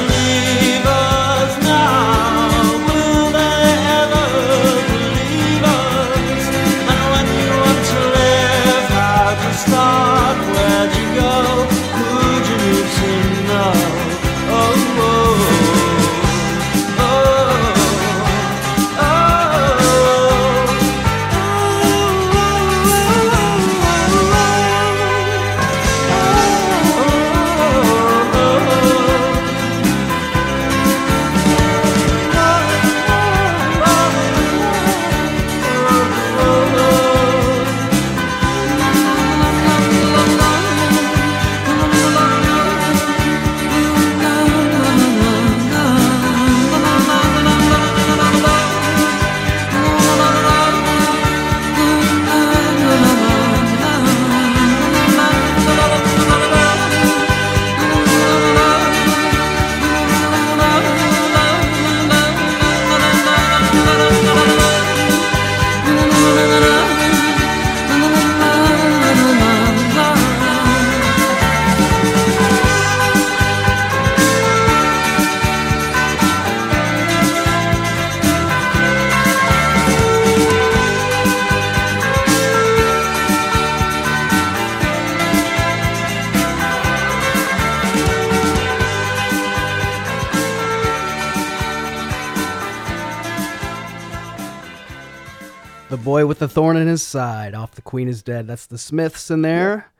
The 96.46 96.50
boy 96.50 96.52
with 96.52 96.54
the 96.54 96.60
thorn 96.60 96.76
in 96.76 96.86
his 96.86 97.02
side, 97.02 97.54
off 97.56 97.74
the 97.74 97.82
Queen 97.82 98.06
is 98.06 98.22
dead. 98.22 98.46
That's 98.46 98.66
the 98.66 98.78
Smiths 98.78 99.32
in 99.32 99.42
there, 99.42 99.90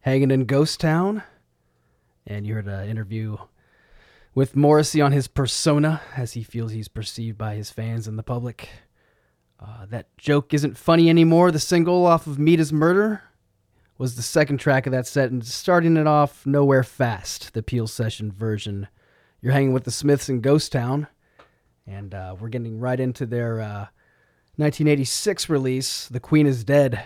hanging 0.00 0.30
in 0.30 0.44
Ghost 0.44 0.78
Town. 0.78 1.22
And 2.26 2.46
you 2.46 2.52
heard 2.52 2.66
an 2.66 2.90
interview 2.90 3.38
with 4.34 4.54
Morrissey 4.54 5.00
on 5.00 5.12
his 5.12 5.28
persona 5.28 6.02
as 6.14 6.34
he 6.34 6.42
feels 6.42 6.72
he's 6.72 6.88
perceived 6.88 7.38
by 7.38 7.54
his 7.54 7.70
fans 7.70 8.06
and 8.06 8.18
the 8.18 8.22
public. 8.22 8.68
Uh, 9.58 9.86
that 9.86 10.14
joke 10.18 10.52
isn't 10.52 10.76
funny 10.76 11.08
anymore. 11.08 11.50
The 11.50 11.58
single 11.58 12.04
off 12.04 12.26
of 12.26 12.38
Meat 12.38 12.60
Is 12.60 12.70
Murder 12.70 13.22
was 13.96 14.16
the 14.16 14.22
second 14.22 14.58
track 14.58 14.84
of 14.86 14.92
that 14.92 15.06
set, 15.06 15.30
and 15.30 15.42
starting 15.42 15.96
it 15.96 16.06
off, 16.06 16.44
Nowhere 16.44 16.84
Fast, 16.84 17.54
the 17.54 17.62
Peel 17.62 17.86
Session 17.86 18.30
version. 18.30 18.88
You're 19.40 19.54
hanging 19.54 19.72
with 19.72 19.84
the 19.84 19.90
Smiths 19.90 20.28
in 20.28 20.42
Ghost 20.42 20.70
Town, 20.70 21.06
and 21.86 22.12
uh, 22.12 22.36
we're 22.38 22.50
getting 22.50 22.78
right 22.78 23.00
into 23.00 23.24
their 23.24 23.62
uh, 23.62 23.86
1986 24.56 25.48
release, 25.48 26.06
The 26.06 26.20
Queen 26.20 26.46
is 26.46 26.62
Dead. 26.62 27.02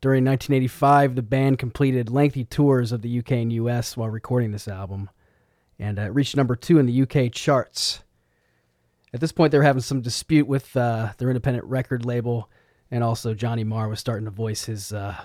During 0.00 0.24
1985, 0.24 1.16
the 1.16 1.22
band 1.22 1.58
completed 1.58 2.10
lengthy 2.10 2.44
tours 2.44 2.92
of 2.92 3.02
the 3.02 3.18
UK 3.18 3.32
and 3.32 3.52
US 3.54 3.96
while 3.96 4.08
recording 4.08 4.52
this 4.52 4.68
album, 4.68 5.10
and 5.80 5.98
uh, 5.98 6.02
it 6.02 6.14
reached 6.14 6.36
number 6.36 6.54
two 6.54 6.78
in 6.78 6.86
the 6.86 7.02
UK 7.02 7.32
charts. 7.32 8.04
At 9.12 9.20
this 9.20 9.32
point, 9.32 9.50
they 9.50 9.58
were 9.58 9.64
having 9.64 9.82
some 9.82 10.00
dispute 10.00 10.46
with 10.46 10.76
uh, 10.76 11.10
their 11.18 11.28
independent 11.28 11.64
record 11.64 12.04
label, 12.04 12.48
and 12.88 13.02
also 13.02 13.34
Johnny 13.34 13.64
Marr 13.64 13.88
was 13.88 13.98
starting 13.98 14.26
to 14.26 14.30
voice 14.30 14.66
his 14.66 14.92
uh, 14.92 15.16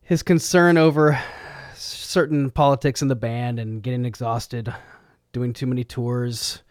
his 0.00 0.22
concern 0.22 0.78
over 0.78 1.20
certain 1.74 2.52
politics 2.52 3.02
in 3.02 3.08
the 3.08 3.16
band 3.16 3.58
and 3.58 3.82
getting 3.82 4.04
exhausted, 4.04 4.72
doing 5.32 5.52
too 5.52 5.66
many 5.66 5.82
tours, 5.82 6.62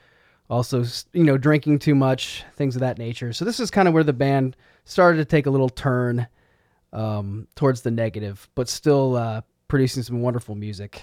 also 0.49 0.83
you 1.13 1.23
know 1.23 1.37
drinking 1.37 1.79
too 1.79 1.95
much, 1.95 2.43
things 2.55 2.75
of 2.75 2.81
that 2.81 2.97
nature. 2.97 3.33
So 3.33 3.45
this 3.45 3.59
is 3.59 3.71
kind 3.71 3.87
of 3.87 3.93
where 3.93 4.03
the 4.03 4.13
band 4.13 4.55
started 4.85 5.17
to 5.17 5.25
take 5.25 5.45
a 5.45 5.49
little 5.49 5.69
turn 5.69 6.27
um, 6.93 7.47
towards 7.55 7.81
the 7.81 7.91
negative, 7.91 8.49
but 8.55 8.69
still 8.69 9.15
uh, 9.15 9.41
producing 9.67 10.03
some 10.03 10.21
wonderful 10.21 10.55
music. 10.55 11.01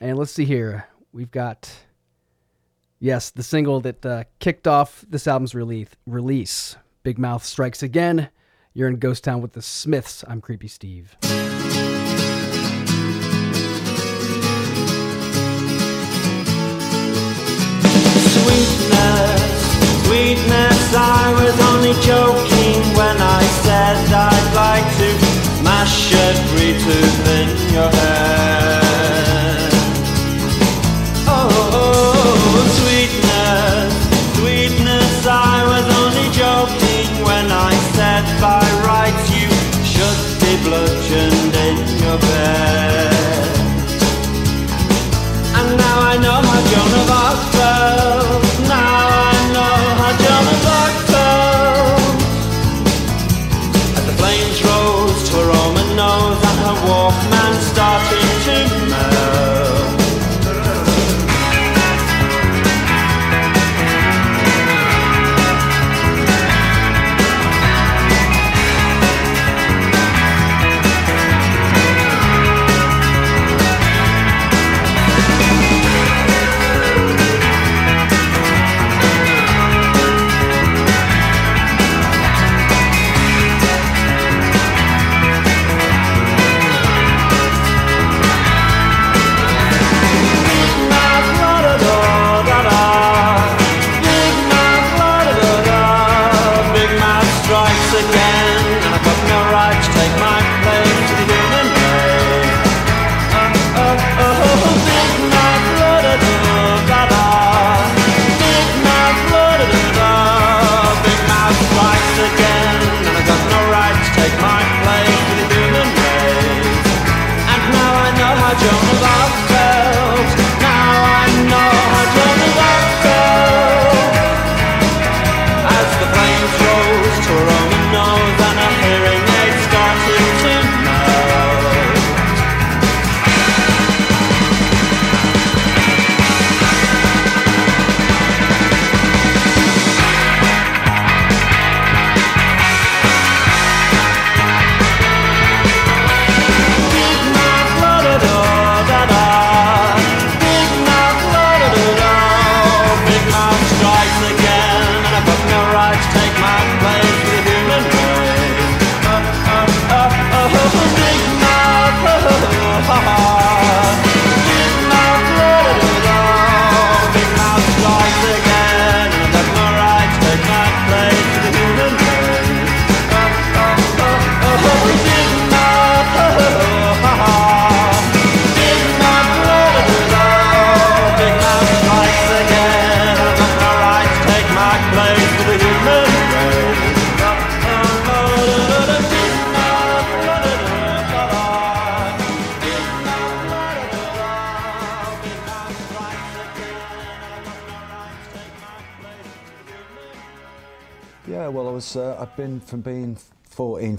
And 0.00 0.18
let's 0.18 0.32
see 0.32 0.44
here, 0.44 0.88
we've 1.12 1.30
got 1.30 1.70
yes 2.98 3.30
the 3.30 3.42
single 3.42 3.80
that 3.80 4.04
uh, 4.06 4.24
kicked 4.38 4.66
off 4.66 5.04
this 5.08 5.26
album's 5.26 5.54
release. 5.54 5.88
Release, 6.06 6.76
Big 7.02 7.18
Mouth 7.18 7.44
strikes 7.44 7.82
again. 7.82 8.30
You're 8.72 8.88
in 8.88 8.96
Ghost 8.96 9.24
Town 9.24 9.40
with 9.40 9.52
the 9.52 9.62
Smiths. 9.62 10.22
I'm 10.28 10.42
Creepy 10.42 10.68
Steve. 10.68 11.16
Sweetness, 18.56 20.06
sweetness, 20.06 20.94
I 20.94 21.30
was 21.36 21.56
only 21.68 21.92
joking 22.00 22.80
when 22.96 23.16
I 23.20 23.42
said 23.64 23.96
I'd 24.08 24.48
like 24.56 24.88
to 24.96 25.62
mash 25.62 26.14
every 26.14 26.72
tooth 26.80 27.28
in 27.36 27.74
your 27.74 27.90
head. 27.90 28.15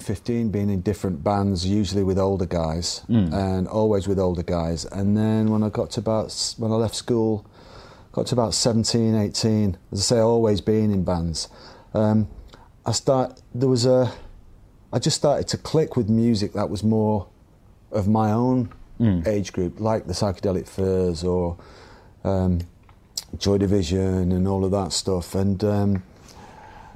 15, 0.08 0.50
being 0.50 0.70
in 0.70 0.82
different 0.82 1.24
bands, 1.24 1.66
usually 1.66 2.04
with 2.04 2.18
older 2.18 2.46
guys, 2.48 3.02
Mm. 3.10 3.34
and 3.34 3.68
always 3.68 4.08
with 4.08 4.18
older 4.20 4.44
guys. 4.44 4.86
And 4.86 5.16
then 5.16 5.52
when 5.52 5.62
I 5.64 5.70
got 5.70 5.92
to 5.92 6.00
about 6.00 6.34
when 6.58 6.72
I 6.72 6.76
left 6.76 6.96
school, 6.96 7.46
got 8.14 8.26
to 8.28 8.36
about 8.36 8.54
17, 8.54 9.14
18. 9.16 9.78
As 9.92 10.00
I 10.00 10.02
say, 10.16 10.20
always 10.20 10.62
being 10.62 10.92
in 10.92 11.04
bands. 11.04 11.50
Um, 11.94 12.28
I 12.86 12.92
start. 12.94 13.42
There 13.54 13.70
was 13.70 13.86
a. 13.86 14.12
I 14.94 15.00
just 15.00 15.18
started 15.18 15.48
to 15.50 15.58
click 15.58 15.96
with 15.98 16.08
music 16.10 16.54
that 16.54 16.70
was 16.70 16.82
more 16.84 17.28
of 17.92 18.08
my 18.08 18.32
own 18.32 18.70
age 19.28 19.54
group, 19.54 19.80
like 19.80 20.08
the 20.08 20.14
Psychedelic 20.14 20.68
Furs 20.68 21.24
or 21.24 21.58
um, 22.24 22.62
Joy 23.38 23.58
Division 23.60 24.32
and 24.32 24.48
all 24.48 24.64
of 24.66 24.72
that 24.72 24.92
stuff. 24.94 25.36
And 25.36 25.62
um, 25.64 26.04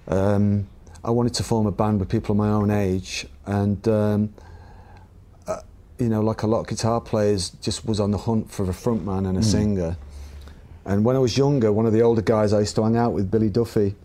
um, 0.08 0.68
I 1.04 1.10
wanted 1.12 1.34
to 1.36 1.44
form 1.44 1.66
a 1.66 1.72
band 1.72 2.00
with 2.00 2.10
people 2.10 2.34
of 2.34 2.38
my 2.38 2.50
own 2.50 2.70
age, 2.70 3.26
and 3.46 3.86
um, 3.88 4.34
uh, 5.48 5.62
you 5.98 6.10
know, 6.10 6.22
like 6.22 6.44
a 6.44 6.48
lot 6.48 6.60
of 6.62 6.68
guitar 6.68 7.02
players, 7.02 7.50
just 7.62 7.86
was 7.86 8.00
on 8.00 8.12
the 8.12 8.18
hunt 8.20 8.52
for 8.52 8.64
a 8.64 8.68
frontman 8.74 9.28
and 9.28 9.38
a 9.38 9.42
Mm. 9.42 9.46
singer. 9.46 9.98
And 10.86 11.04
when 11.06 11.16
I 11.16 11.20
was 11.20 11.38
younger, 11.38 11.72
one 11.72 11.86
of 11.86 11.94
the 11.94 12.02
older 12.02 12.22
guys 12.22 12.54
I 12.54 12.60
used 12.60 12.76
to 12.76 12.84
hang 12.84 12.98
out 12.98 13.14
with, 13.14 13.30
Billy 13.32 13.50
Duffy, 13.50 13.96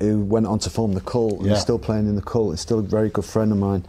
who 0.00 0.20
went 0.20 0.46
on 0.46 0.58
to 0.60 0.70
form 0.70 0.92
the 0.94 1.00
Cult, 1.00 1.38
and 1.38 1.46
Yeah. 1.46 1.52
is 1.54 1.60
still 1.60 1.78
playing 1.78 2.06
in 2.08 2.16
the 2.16 2.22
Cult. 2.22 2.54
Is 2.54 2.60
still 2.60 2.78
a 2.80 2.82
very 2.82 3.10
good 3.10 3.24
friend 3.24 3.50
of 3.52 3.58
mine. 3.58 3.84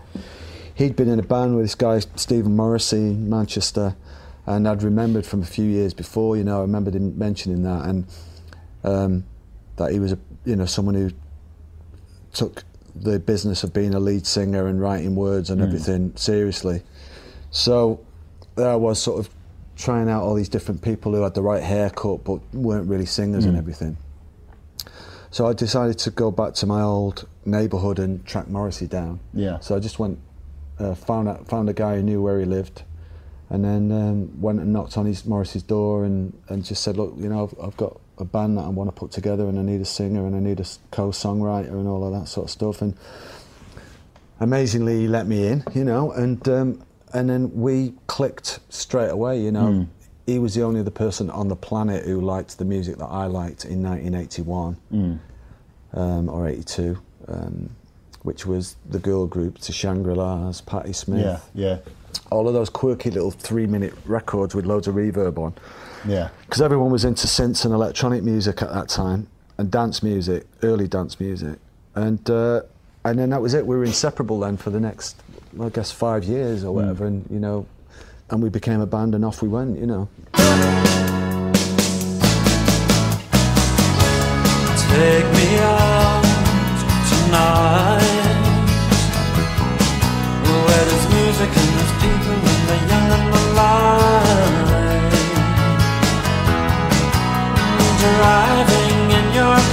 He'd 0.74 0.96
been 0.96 1.10
in 1.10 1.20
a 1.20 1.24
band 1.24 1.56
with 1.56 1.66
this 1.66 1.76
guy 1.76 2.00
Stephen 2.16 2.56
Morrissey 2.56 2.98
in 3.12 3.30
Manchester, 3.30 3.96
and 4.48 4.68
I'd 4.68 4.82
remembered 4.84 5.26
from 5.26 5.42
a 5.42 5.46
few 5.46 5.66
years 5.66 5.94
before. 5.94 6.38
You 6.38 6.44
know, 6.44 6.60
I 6.60 6.62
remembered 6.62 6.96
him 6.96 7.18
mentioning 7.18 7.64
that, 7.64 7.86
and 7.86 8.06
um, 8.84 9.24
that 9.78 9.92
he 9.92 10.00
was 10.00 10.12
a 10.14 10.18
you 10.46 10.56
know 10.56 10.66
someone 10.66 10.96
who 10.96 11.12
took 12.34 12.64
the 12.96 13.20
business 13.20 13.64
of 13.64 13.74
being 13.74 13.94
a 13.94 14.00
lead 14.00 14.26
singer 14.26 14.68
and 14.68 14.82
writing 14.82 15.16
words 15.16 15.50
and 15.50 15.62
Mm. 15.62 15.66
everything 15.66 16.14
seriously. 16.16 16.82
So 17.52 18.00
there 18.56 18.70
I 18.70 18.76
was, 18.76 19.00
sort 19.02 19.20
of 19.20 19.30
trying 19.76 20.10
out 20.10 20.24
all 20.24 20.36
these 20.36 20.50
different 20.50 20.82
people 20.82 21.14
who 21.14 21.22
had 21.22 21.34
the 21.34 21.42
right 21.42 21.64
haircut 21.64 22.24
but 22.24 22.40
weren't 22.54 22.90
really 22.90 23.06
singers 23.06 23.46
and 23.46 23.56
Mm. 23.56 23.60
everything. 23.60 23.98
So 25.32 25.48
I 25.48 25.54
decided 25.54 25.98
to 26.00 26.10
go 26.12 26.32
back 26.32 26.54
to 26.56 26.66
my 26.66 26.82
old 26.82 27.28
neighbourhood 27.46 28.00
and 28.00 28.26
track 28.26 28.50
Morrissey 28.50 28.88
down. 28.88 29.20
Yeah. 29.34 29.60
So 29.60 29.76
I 29.76 29.80
just 29.80 30.00
went 30.00 30.20
uh, 30.80 30.96
found 30.96 31.28
out, 31.28 31.46
found 31.48 31.70
a 31.70 31.74
guy 31.74 31.98
who 31.98 32.04
knew 32.04 32.22
where 32.22 32.40
he 32.40 32.46
lived, 32.46 32.84
and 33.50 33.66
then 33.66 33.92
um, 33.92 34.42
went 34.42 34.60
and 34.62 34.72
knocked 34.72 34.98
on 34.98 35.06
his 35.06 35.26
Morris's 35.26 35.62
door 35.62 36.06
and, 36.06 36.32
and 36.48 36.64
just 36.64 36.82
said, 36.84 36.96
look, 36.96 37.14
you 37.18 37.28
know, 37.28 37.44
I've, 37.44 37.66
I've 37.68 37.78
got 37.78 38.00
a 38.20 38.26
band 38.26 38.58
that 38.58 38.66
I 38.66 38.70
want 38.70 38.90
to 38.90 38.92
put 38.92 39.12
together, 39.12 39.48
and 39.48 39.58
I 39.58 39.62
need 39.62 39.82
a 39.82 39.86
singer, 39.86 40.26
and 40.26 40.36
I 40.36 40.40
need 40.40 40.60
a 40.60 40.66
co-songwriter, 40.92 41.70
and 41.70 41.88
all 41.88 42.06
of 42.06 42.20
that 42.20 42.28
sort 42.28 42.46
of 42.46 42.52
stuff. 42.52 42.82
And 42.82 42.96
amazingly, 44.40 45.02
he 45.02 45.08
let 45.08 45.28
me 45.28 45.48
in, 45.48 45.64
you 45.74 45.84
know, 45.84 46.12
and 46.12 46.48
um, 46.50 46.84
and 47.14 47.30
then 47.30 47.52
we 47.54 47.94
clicked 48.08 48.60
straight 48.70 49.10
away, 49.10 49.42
you 49.42 49.52
know. 49.52 49.68
Mm. 49.68 49.88
He 50.26 50.38
was 50.38 50.54
the 50.54 50.62
only 50.62 50.80
other 50.82 50.92
person 50.92 51.32
on 51.32 51.48
the 51.48 51.56
planet 51.56 52.06
who 52.06 52.22
liked 52.22 52.60
the 52.60 52.66
music 52.66 52.98
that 52.98 53.08
I 53.08 53.26
liked 53.26 53.66
in 53.66 53.82
1981 53.82 54.78
Mm. 54.94 55.20
um, 55.94 56.30
or 56.30 56.48
82, 56.48 57.00
um, 57.28 57.72
which 58.22 58.46
was 58.46 58.76
the 58.88 59.00
girl 59.00 59.26
group, 59.26 59.58
to 59.60 59.72
Shangri-La's, 59.72 60.62
Patti 60.62 60.94
Smith. 60.94 61.26
Yeah, 61.26 61.40
yeah. 61.56 61.78
All 62.30 62.48
of 62.48 62.54
those 62.54 62.70
quirky 62.70 63.10
little 63.10 63.32
three-minute 63.32 63.94
records 64.06 64.54
with 64.54 64.68
loads 64.68 64.88
of 64.88 64.94
reverb 64.96 65.40
on. 65.40 65.56
Yeah. 66.08 66.30
Because 66.46 66.62
everyone 66.62 66.92
was 66.92 67.06
into 67.06 67.28
synths 67.28 67.66
and 67.66 67.74
electronic 67.74 68.24
music 68.24 68.62
at 68.62 68.74
that 68.74 68.90
time, 68.90 69.28
and 69.58 69.70
dance 69.70 70.02
music, 70.02 70.46
early 70.64 70.88
dance 70.88 71.20
music, 71.20 71.60
and 71.96 72.30
uh, 72.30 72.62
and 73.04 73.20
then 73.20 73.30
that 73.32 73.42
was 73.42 73.54
it. 73.54 73.66
We 73.66 73.76
were 73.76 73.84
inseparable 73.84 74.40
then 74.40 74.58
for 74.58 74.70
the 74.70 74.80
next, 74.80 75.22
I 75.62 75.70
guess, 75.70 75.92
five 75.92 76.24
years 76.24 76.64
or 76.64 76.74
whatever, 76.74 77.06
and 77.06 77.26
you 77.30 77.40
know, 77.40 77.66
and 78.30 78.42
we 78.42 78.50
became 78.50 78.82
a 78.82 78.88
band, 78.88 79.16
and 79.16 79.26
off 79.26 79.42
we 79.42 79.50
went, 79.50 79.78
you 79.80 79.86
know. 79.86 80.08
Take 84.92 85.26
me 85.34 85.58
out 85.60 86.24
tonight 87.10 87.89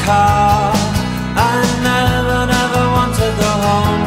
car 0.07 0.71
I 1.35 1.55
never, 1.83 2.41
never 2.57 2.83
want 2.97 3.13
to 3.21 3.29
go 3.43 3.53
home 3.67 4.05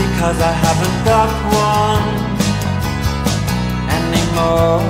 Because 0.00 0.38
I 0.50 0.52
haven't 0.64 0.98
got 1.12 1.30
one 1.68 2.06
anymore. 3.98 4.80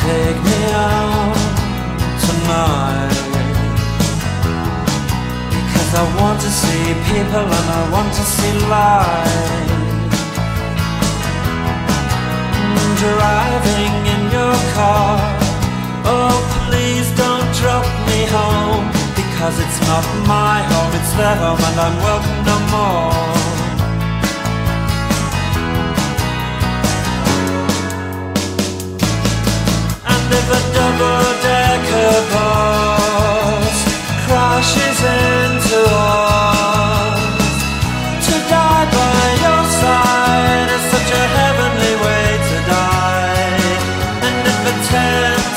Take 0.00 0.38
me 0.48 0.58
out 0.86 1.38
tonight 2.26 3.18
Because 5.56 5.90
I 6.02 6.04
want 6.20 6.38
to 6.46 6.50
see 6.62 6.84
people 7.10 7.46
and 7.58 7.68
I 7.78 7.82
want 7.94 8.10
to 8.18 8.24
see 8.36 8.54
life. 8.78 9.72
Mm, 12.60 12.90
driving 13.02 13.94
in 14.12 14.20
your 14.36 14.56
car 14.76 15.43
Oh 16.06 16.36
please 16.68 17.08
don't 17.16 17.48
drop 17.60 17.86
me 18.08 18.20
home 18.36 18.86
Because 19.20 19.58
it's 19.58 19.80
not 19.88 20.04
my 20.26 20.62
home, 20.70 20.92
it's 20.98 21.12
their 21.18 21.36
home 21.36 21.60
and 21.68 21.80
I'm 21.84 21.96
welcome 22.08 22.40
no 22.50 22.56
more. 22.72 23.12
And 30.12 30.32
if 30.38 30.46
a 30.48 30.60
double-decker 30.76 32.12
bus 32.32 32.43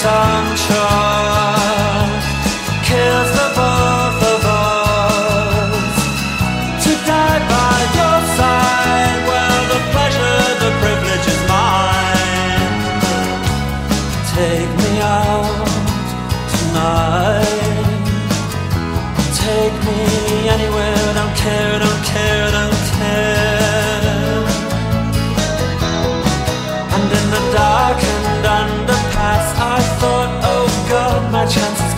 ten-ton 0.01 0.86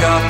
haven't 0.00 0.29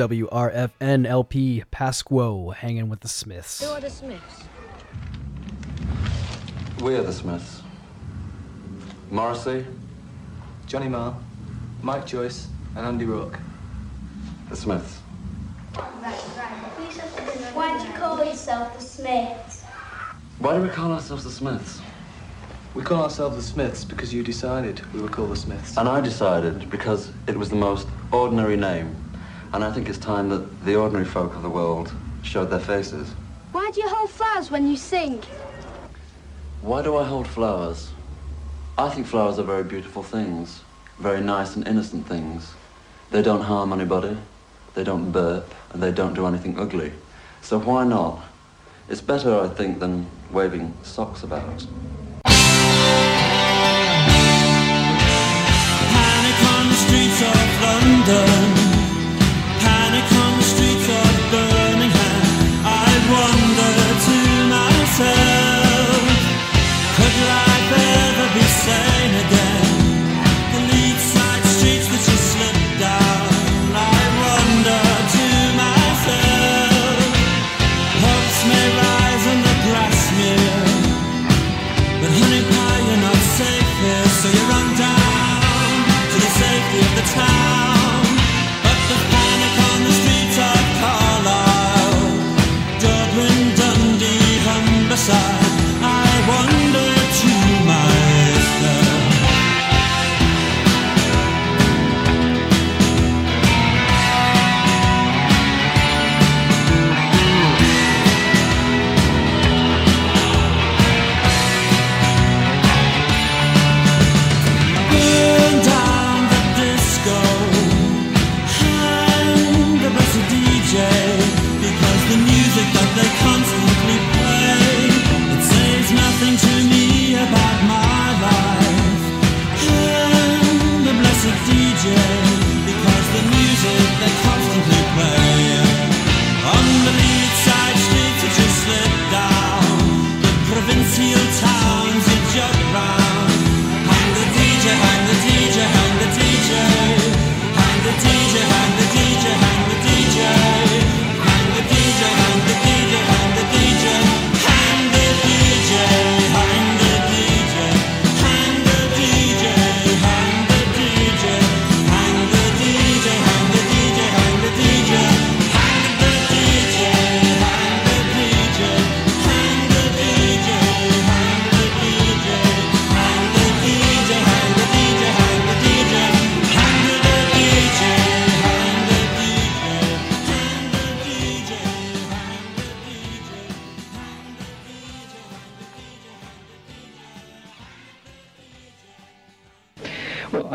WRFN 0.00 1.06
LP 1.06 1.62
Pasquo 1.70 2.54
hanging 2.54 2.88
with 2.88 3.00
the 3.00 3.08
Smiths. 3.08 3.62
Who 3.62 3.70
are 3.70 3.82
the 3.82 3.90
Smiths? 3.90 4.44
We're 6.80 7.02
the 7.02 7.12
Smiths. 7.12 7.60
Morrissey, 9.10 9.66
Johnny 10.66 10.88
Marr, 10.88 11.14
Mike 11.82 12.06
Joyce, 12.06 12.48
and 12.76 12.86
Andy 12.86 13.04
Rourke. 13.04 13.38
The 14.48 14.56
Smiths. 14.56 15.00
Why 17.52 17.78
do 17.78 17.86
you 17.86 17.92
call 17.92 18.24
yourself 18.24 18.78
the 18.78 18.82
Smiths? 18.82 19.64
Why 20.38 20.56
do 20.56 20.62
we 20.62 20.70
call 20.70 20.92
ourselves 20.92 21.24
the 21.24 21.30
Smiths? 21.30 21.82
We 22.74 22.82
call 22.82 23.02
ourselves 23.02 23.36
the 23.36 23.42
Smiths 23.42 23.84
because 23.84 24.14
you 24.14 24.22
decided 24.22 24.80
we 24.94 25.02
were 25.02 25.10
called 25.10 25.32
the 25.32 25.36
Smiths. 25.36 25.76
And 25.76 25.86
I 25.86 26.00
decided 26.00 26.70
because 26.70 27.12
it 27.26 27.36
was 27.36 27.50
the 27.50 27.56
most 27.56 27.86
ordinary 28.12 28.56
name. 28.56 28.96
And 29.52 29.64
I 29.64 29.72
think 29.72 29.88
it's 29.88 29.98
time 29.98 30.28
that 30.28 30.64
the 30.64 30.76
ordinary 30.76 31.04
folk 31.04 31.34
of 31.34 31.42
the 31.42 31.50
world 31.50 31.92
showed 32.22 32.50
their 32.50 32.60
faces. 32.60 33.08
Why 33.50 33.68
do 33.72 33.80
you 33.80 33.88
hold 33.88 34.10
flowers 34.10 34.48
when 34.50 34.68
you 34.68 34.76
sing? 34.76 35.22
Why 36.62 36.82
do 36.82 36.96
I 36.96 37.04
hold 37.04 37.26
flowers? 37.26 37.90
I 38.78 38.88
think 38.90 39.08
flowers 39.08 39.40
are 39.40 39.42
very 39.42 39.64
beautiful 39.64 40.04
things, 40.04 40.60
very 41.00 41.20
nice 41.20 41.56
and 41.56 41.66
innocent 41.66 42.06
things. 42.06 42.54
They 43.10 43.22
don't 43.22 43.42
harm 43.42 43.72
anybody, 43.72 44.16
they 44.74 44.84
don't 44.84 45.10
burp, 45.10 45.52
and 45.72 45.82
they 45.82 45.90
don't 45.90 46.14
do 46.14 46.26
anything 46.26 46.56
ugly. 46.58 46.92
So 47.42 47.58
why 47.58 47.84
not? 47.84 48.22
It's 48.88 49.00
better, 49.00 49.40
I 49.40 49.48
think, 49.48 49.80
than 49.80 50.06
waving 50.30 50.74
socks 50.84 51.24
about. 51.24 51.66
Panic 55.90 56.38
on 56.54 56.68
the 56.68 56.74
streets 56.74 57.22
of 57.22 57.62
London. 57.62 58.59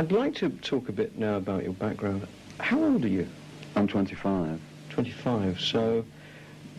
I'd 0.06 0.12
like 0.12 0.36
to 0.36 0.49
talk 0.49 0.88
a 0.88 0.91
bit 0.91 1.18
now 1.18 1.38
about 1.38 1.64
your 1.64 1.74
background. 1.74 2.28
How 2.60 2.78
old 2.78 3.03
are 3.06 3.08
you? 3.08 3.28
I'm 3.76 3.88
25. 3.88 4.60
25. 4.91 5.60
So 5.60 6.06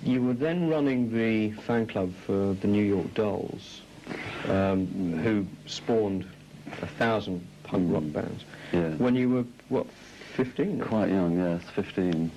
you 0.05 0.23
were 0.23 0.33
then 0.33 0.69
running 0.69 1.13
the 1.13 1.51
fan 1.63 1.89
club 1.89 2.15
for 2.25 2.55
the 2.55 2.69
New 2.69 2.85
York 2.85 3.13
Dolls, 3.15 3.81
um, 4.47 5.19
who 5.25 5.45
spawned 5.69 6.25
a 6.83 6.87
thousand 6.87 7.45
punk 7.65 7.93
rock 7.93 8.05
bands. 8.13 8.45
Yeah. 8.73 8.91
When 8.91 9.17
you 9.17 9.29
were, 9.29 9.45
what, 9.71 9.89
15? 10.35 10.83
Quite 10.83 11.09
young, 11.09 11.37
yes, 11.37 11.63
15. 11.75 12.31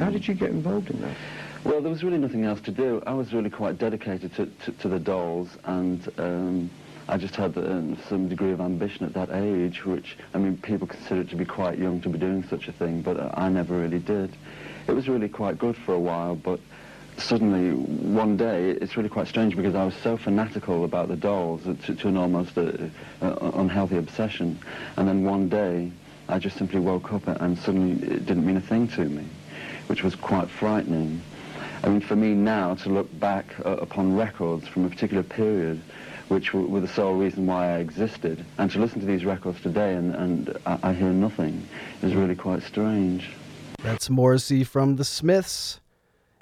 How 0.00 0.10
did 0.10 0.26
you 0.26 0.34
get 0.34 0.50
involved 0.50 0.90
in 0.90 1.00
that? 1.02 1.16
Well, 1.62 1.80
there 1.80 1.92
was 1.92 2.02
really 2.02 2.18
nothing 2.18 2.44
else 2.44 2.60
to 2.62 2.72
do. 2.72 3.00
I 3.06 3.14
was 3.14 3.32
really 3.32 3.50
quite 3.50 3.78
dedicated 3.78 4.34
to, 4.34 4.46
to, 4.46 4.72
to 4.72 4.88
the 4.88 4.98
dolls, 4.98 5.50
and 5.62 6.12
um, 6.18 6.70
I 7.06 7.18
just 7.18 7.36
had 7.36 7.56
um, 7.58 7.98
some 8.08 8.28
degree 8.28 8.52
of 8.52 8.60
ambition 8.60 9.04
at 9.04 9.12
that 9.14 9.30
age, 9.30 9.84
which, 9.84 10.16
I 10.32 10.38
mean, 10.38 10.56
people 10.56 10.86
consider 10.86 11.20
it 11.20 11.30
to 11.30 11.36
be 11.36 11.44
quite 11.44 11.78
young 11.78 12.00
to 12.00 12.08
be 12.08 12.18
doing 12.18 12.42
such 12.44 12.66
a 12.68 12.72
thing, 12.72 13.02
but 13.02 13.18
uh, 13.18 13.30
I 13.34 13.50
never 13.50 13.78
really 13.78 13.98
did. 13.98 14.34
It 14.86 14.92
was 14.92 15.08
really 15.08 15.28
quite 15.28 15.58
good 15.58 15.76
for 15.76 15.92
a 15.92 15.98
while, 15.98 16.34
but 16.34 16.60
suddenly, 17.18 17.72
one 17.72 18.38
day, 18.38 18.70
it's 18.70 18.96
really 18.96 19.10
quite 19.10 19.28
strange 19.28 19.54
because 19.54 19.74
I 19.74 19.84
was 19.84 19.94
so 19.96 20.16
fanatical 20.16 20.84
about 20.84 21.08
the 21.08 21.16
dolls 21.16 21.62
to, 21.64 21.94
to 21.94 22.08
an 22.08 22.16
almost 22.16 22.56
uh, 22.56 22.72
uh, 23.20 23.50
unhealthy 23.54 23.98
obsession, 23.98 24.58
and 24.96 25.06
then 25.06 25.24
one 25.24 25.50
day, 25.50 25.92
I 26.28 26.38
just 26.38 26.56
simply 26.56 26.80
woke 26.80 27.12
up 27.12 27.26
and 27.26 27.58
suddenly 27.58 28.02
it 28.06 28.24
didn't 28.24 28.46
mean 28.46 28.56
a 28.56 28.62
thing 28.62 28.88
to 28.88 29.04
me, 29.04 29.26
which 29.88 30.02
was 30.02 30.14
quite 30.14 30.48
frightening. 30.48 31.20
I 31.82 31.88
mean, 31.88 32.00
for 32.00 32.16
me 32.16 32.32
now 32.32 32.76
to 32.76 32.88
look 32.88 33.20
back 33.20 33.44
uh, 33.62 33.76
upon 33.76 34.16
records 34.16 34.66
from 34.66 34.86
a 34.86 34.88
particular 34.88 35.22
period, 35.22 35.82
which 36.28 36.54
were, 36.54 36.80
the 36.80 36.88
sole 36.88 37.14
reason 37.14 37.46
why 37.46 37.74
I 37.74 37.78
existed, 37.78 38.44
and 38.58 38.70
to 38.70 38.78
listen 38.78 39.00
to 39.00 39.06
these 39.06 39.24
records 39.24 39.60
today 39.60 39.94
and, 39.94 40.14
and 40.14 40.58
I, 40.66 40.78
I 40.82 40.92
hear 40.92 41.10
nothing, 41.10 41.66
is 42.02 42.14
really 42.14 42.34
quite 42.34 42.62
strange. 42.62 43.30
That's 43.82 44.08
Morrissey 44.08 44.64
from 44.64 44.96
The 44.96 45.04
Smiths. 45.04 45.80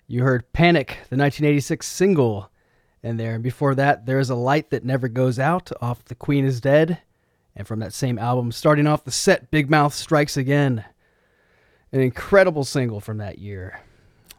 You 0.06 0.22
heard 0.22 0.52
Panic, 0.52 0.88
the 1.10 1.16
1986 1.16 1.86
single, 1.86 2.50
in 3.02 3.16
there. 3.16 3.34
And 3.34 3.42
before 3.42 3.74
that, 3.74 4.06
There's 4.06 4.30
a 4.30 4.34
Light 4.34 4.70
That 4.70 4.84
Never 4.84 5.08
Goes 5.08 5.38
Out 5.38 5.70
off 5.80 6.04
The 6.04 6.14
Queen 6.14 6.44
is 6.44 6.60
Dead. 6.60 6.98
And 7.54 7.66
from 7.66 7.80
that 7.80 7.92
same 7.92 8.18
album, 8.18 8.52
starting 8.52 8.86
off 8.86 9.04
the 9.04 9.10
set, 9.10 9.50
Big 9.50 9.68
Mouth 9.68 9.94
Strikes 9.94 10.36
Again. 10.36 10.84
An 11.92 12.00
incredible 12.00 12.64
single 12.64 13.00
from 13.00 13.18
that 13.18 13.38
year. 13.38 13.80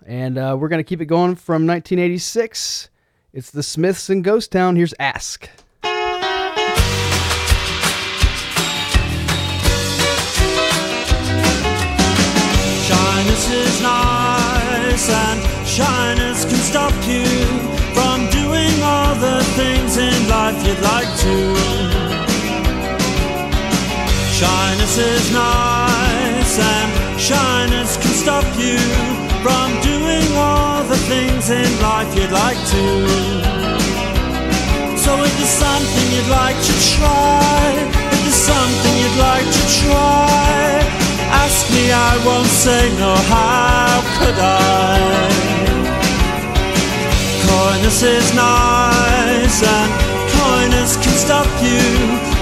And 0.05 0.37
uh, 0.37 0.57
we're 0.59 0.69
going 0.69 0.79
to 0.79 0.87
keep 0.87 1.01
it 1.01 1.05
going 1.05 1.35
from 1.35 1.67
1986. 1.67 2.89
It's 3.35 3.49
The 3.49 3.63
Smiths 3.63 4.11
and 4.11 4.23
Ghost 4.23 4.51
Town. 4.51 4.75
Here's 4.75 4.93
Ask. 4.99 5.49
Shyness 12.85 13.49
is 13.49 13.81
nice, 13.81 15.09
and 15.09 15.41
shyness 15.67 16.45
can 16.45 16.61
stop 16.61 16.93
you 17.09 17.25
from 17.95 18.29
doing 18.29 18.83
all 18.83 19.15
the 19.15 19.43
things 19.57 19.97
in 19.97 20.29
life 20.29 20.63
you'd 20.67 20.79
like 20.81 21.09
to. 21.25 21.55
Shyness 24.29 24.97
is 24.99 25.31
nice, 25.33 26.59
and 26.59 27.19
shyness 27.19 27.97
can 27.97 28.13
stop 28.13 28.45
you 28.59 28.77
from 29.41 29.81
doing 29.81 30.12
all 30.35 30.83
the 30.83 30.97
things 31.09 31.49
in 31.49 31.69
life 31.81 32.09
you'd 32.15 32.31
like 32.31 32.57
to. 32.73 32.83
So 34.97 35.11
if 35.21 35.33
there's 35.37 35.49
something 35.49 36.07
you'd 36.15 36.31
like 36.31 36.55
to 36.55 36.73
try, 36.95 37.59
if 38.13 38.19
there's 38.23 38.43
something 38.53 38.93
you'd 39.01 39.19
like 39.19 39.45
to 39.45 39.63
try, 39.83 40.81
ask 41.43 41.69
me, 41.73 41.91
I 41.91 42.13
won't 42.25 42.47
say 42.47 42.89
no, 42.97 43.13
how 43.33 44.01
could 44.17 44.39
I? 44.39 44.99
Coyness 47.47 48.01
is 48.03 48.33
nice 48.33 49.59
and 49.63 49.89
coyness 50.39 50.95
can 50.97 51.15
stop 51.25 51.47
you 51.61 51.83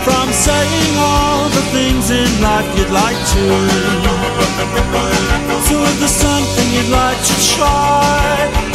from 0.05 0.31
saying 0.31 0.93
all 0.97 1.49
the 1.49 1.63
things 1.75 2.09
in 2.11 2.29
life 2.41 2.67
you'd 2.77 2.91
like 2.91 3.19
to. 3.35 5.30
So 5.72 5.80
if 5.80 5.99
there's 6.03 6.11
something 6.11 6.67
you'd 6.76 6.91
like 6.91 7.15
to 7.15 7.36
try, 7.55 8.19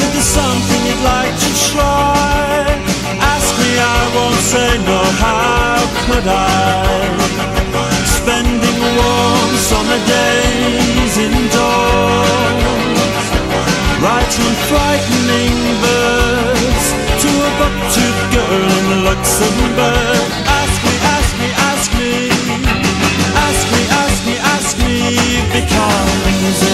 if 0.00 0.10
there's 0.16 0.32
something 0.32 0.80
you'd 0.88 1.04
like 1.04 1.34
to 1.44 1.50
try, 1.68 2.64
ask 3.20 3.52
me, 3.60 3.70
I 3.76 4.00
won't 4.16 4.40
say 4.40 4.80
no, 4.80 5.04
how 5.20 5.76
could 6.08 6.24
I? 6.24 7.04
Spending 8.16 8.80
warm 8.96 9.52
summer 9.60 10.00
days 10.08 11.20
indoors, 11.20 12.64
writing 14.00 14.56
frightening 14.72 15.52
verse 15.84 16.88
to 17.20 17.28
a 17.28 17.50
buck-toothed 17.60 18.24
girl 18.32 18.72
in 18.72 19.04
Luxembourg. 19.04 20.24
Ask 20.48 20.80
me, 20.80 20.94
ask 21.12 21.32
me, 21.44 21.48
ask 21.60 21.92
me, 22.00 22.32
ask 23.44 23.62
me, 23.68 23.84
ask 24.00 24.18
me, 24.24 24.34
ask 24.40 24.72
me, 24.80 24.96
because 25.52 26.25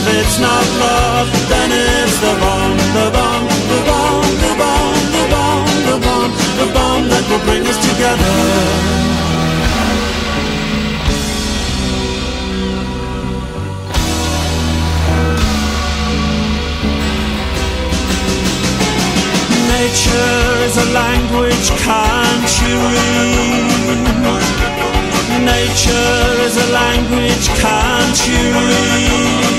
if 0.03 0.09
it's 0.19 0.39
not 0.41 0.65
love, 0.81 1.29
then 1.49 1.71
it's 1.71 2.19
the 2.19 2.35
bomb, 2.43 2.77
the 2.99 3.11
bomb, 3.15 3.47
the 3.71 3.81
bomb, 3.87 4.27
the 4.43 4.53
bomb, 4.61 4.95
the 5.15 5.25
bomb, 5.31 5.67
the 5.87 5.97
bomb, 6.05 6.31
the 6.59 6.67
bomb 6.75 7.03
that 7.09 7.25
will 7.31 7.45
bring 7.47 7.63
us 7.67 7.79
together. 7.89 8.35
Nature 19.71 20.51
is 20.67 20.77
a 20.79 20.89
language, 20.93 21.69
can't 21.87 22.53
you 22.63 22.75
read? 22.95 24.03
Nature 25.45 26.27
is 26.47 26.57
a 26.57 26.69
language, 26.73 27.47
can't 27.63 28.19
you 28.27 28.43
read? 28.69 29.52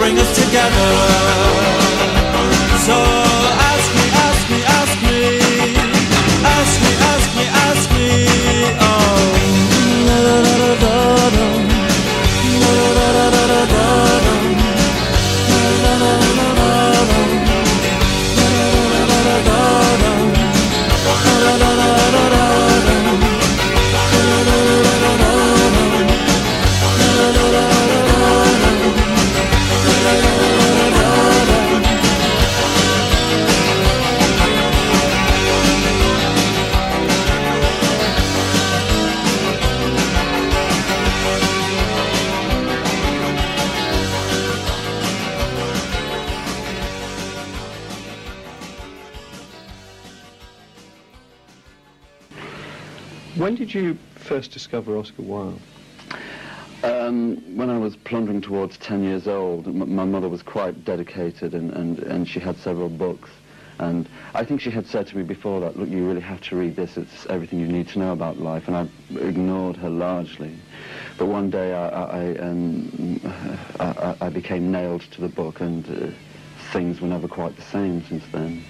Bring 0.00 0.18
us 0.18 0.34
together. 0.34 0.90
If 2.74 3.19
first 54.40 54.52
discover 54.52 54.96
Oscar 54.96 55.20
Wilde? 55.20 55.60
Um, 56.82 57.36
when 57.58 57.68
I 57.68 57.76
was 57.76 57.94
plundering 57.94 58.40
towards 58.40 58.78
10 58.78 59.04
years 59.04 59.28
old, 59.28 59.66
m- 59.66 59.94
my 59.94 60.04
mother 60.06 60.30
was 60.30 60.42
quite 60.42 60.82
dedicated 60.82 61.52
and, 61.52 61.70
and, 61.72 61.98
and 61.98 62.26
she 62.26 62.40
had 62.40 62.56
several 62.56 62.88
books. 62.88 63.28
And 63.80 64.08
I 64.32 64.46
think 64.46 64.62
she 64.62 64.70
had 64.70 64.86
said 64.86 65.06
to 65.08 65.16
me 65.18 65.24
before 65.24 65.60
that, 65.60 65.78
look, 65.78 65.90
you 65.90 66.06
really 66.08 66.22
have 66.22 66.40
to 66.48 66.56
read 66.56 66.74
this. 66.74 66.96
It's 66.96 67.26
everything 67.26 67.60
you 67.60 67.66
need 67.66 67.88
to 67.88 67.98
know 67.98 68.12
about 68.12 68.40
life. 68.40 68.66
And 68.66 68.76
I 68.78 68.88
ignored 69.20 69.76
her 69.76 69.90
largely. 69.90 70.54
But 71.18 71.26
one 71.26 71.50
day 71.50 71.74
I, 71.74 71.88
I, 71.88 72.04
I, 72.04 72.36
um, 72.38 73.20
I- 73.78 74.16
I 74.22 74.28
became 74.30 74.72
nailed 74.72 75.02
to 75.02 75.20
the 75.20 75.28
book 75.28 75.60
and 75.60 75.84
uh, 75.86 76.10
things 76.72 77.02
were 77.02 77.08
never 77.08 77.28
quite 77.28 77.56
the 77.56 77.62
same 77.76 78.02
since 78.06 78.24
then. 78.32 78.64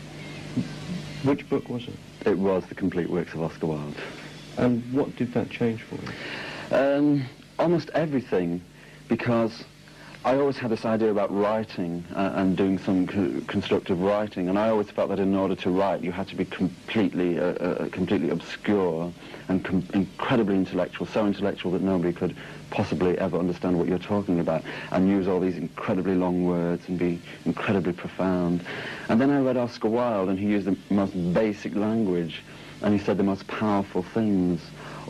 Which 1.22 1.48
book 1.48 1.68
was 1.68 1.84
it? 1.86 1.94
It 2.28 2.38
was 2.38 2.66
The 2.66 2.74
Complete 2.74 3.08
Works 3.08 3.34
of 3.34 3.42
Oscar 3.42 3.66
Wilde. 3.68 3.94
And 4.56 4.92
what 4.92 5.16
did 5.16 5.32
that 5.34 5.50
change 5.50 5.82
for 5.82 5.96
you? 5.96 6.76
Um, 6.76 7.24
almost 7.58 7.90
everything, 7.94 8.62
because 9.08 9.64
I 10.22 10.36
always 10.36 10.58
had 10.58 10.70
this 10.70 10.84
idea 10.84 11.10
about 11.10 11.34
writing 11.34 12.04
uh, 12.14 12.32
and 12.34 12.54
doing 12.54 12.78
some 12.78 13.06
co- 13.06 13.40
constructive 13.46 14.00
writing, 14.02 14.50
and 14.50 14.58
I 14.58 14.68
always 14.68 14.90
felt 14.90 15.08
that 15.08 15.18
in 15.18 15.34
order 15.34 15.54
to 15.56 15.70
write, 15.70 16.04
you 16.04 16.12
had 16.12 16.28
to 16.28 16.36
be 16.36 16.44
completely, 16.44 17.38
uh, 17.38 17.52
uh, 17.54 17.88
completely 17.88 18.28
obscure 18.28 19.12
and 19.48 19.64
com- 19.64 19.88
incredibly 19.94 20.56
intellectual, 20.56 21.06
so 21.06 21.24
intellectual 21.24 21.72
that 21.72 21.80
nobody 21.80 22.12
could 22.12 22.36
possibly 22.68 23.16
ever 23.18 23.38
understand 23.38 23.78
what 23.78 23.88
you're 23.88 23.98
talking 23.98 24.40
about, 24.40 24.62
and 24.92 25.08
use 25.08 25.26
all 25.26 25.40
these 25.40 25.56
incredibly 25.56 26.14
long 26.14 26.44
words 26.44 26.86
and 26.88 26.98
be 26.98 27.18
incredibly 27.46 27.94
profound. 27.94 28.62
And 29.08 29.18
then 29.18 29.30
I 29.30 29.40
read 29.40 29.56
Oscar 29.56 29.88
Wilde, 29.88 30.28
and 30.28 30.38
he 30.38 30.48
used 30.48 30.66
the 30.66 30.76
most 30.90 31.14
basic 31.32 31.74
language, 31.74 32.44
and 32.82 32.98
he 32.98 33.04
said 33.04 33.16
the 33.18 33.22
most 33.22 33.46
powerful 33.46 34.02
things. 34.02 34.60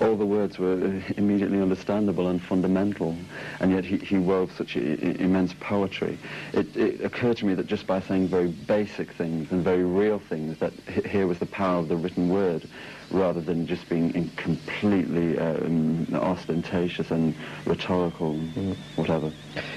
All 0.00 0.16
the 0.16 0.24
words 0.24 0.58
were 0.58 1.02
immediately 1.18 1.60
understandable 1.60 2.28
and 2.28 2.40
fundamental, 2.42 3.14
and 3.60 3.70
yet 3.70 3.84
he, 3.84 3.98
he 3.98 4.16
wove 4.16 4.50
such 4.56 4.76
I- 4.76 4.80
immense 4.80 5.52
poetry. 5.60 6.18
It, 6.54 6.74
it 6.74 7.04
occurred 7.04 7.36
to 7.38 7.46
me 7.46 7.54
that 7.54 7.66
just 7.66 7.86
by 7.86 8.00
saying 8.00 8.28
very 8.28 8.48
basic 8.48 9.12
things 9.12 9.52
and 9.52 9.62
very 9.62 9.84
real 9.84 10.18
things, 10.18 10.58
that 10.58 10.72
here 11.04 11.26
was 11.26 11.38
the 11.38 11.46
power 11.46 11.80
of 11.80 11.88
the 11.88 11.96
written 11.96 12.30
word, 12.30 12.66
rather 13.10 13.42
than 13.42 13.66
just 13.66 13.88
being 13.90 14.14
in 14.14 14.30
completely 14.36 15.38
um, 15.38 16.06
ostentatious 16.14 17.10
and 17.10 17.34
rhetorical, 17.66 18.38
whatever. 18.96 19.30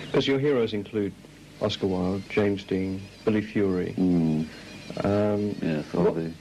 Because 0.06 0.26
your 0.26 0.40
heroes 0.40 0.74
include 0.74 1.14
Oscar 1.62 1.88
Wilde, 1.88 2.24
James 2.30 2.64
Dean, 2.64 3.02
Billy 3.26 3.42
Fury. 3.42 3.94
Mm. 3.98 4.48
Um, 5.04 5.56
Yes, 5.62 5.86
all 5.94 6.04
what, 6.04 6.16
the... 6.16 6.32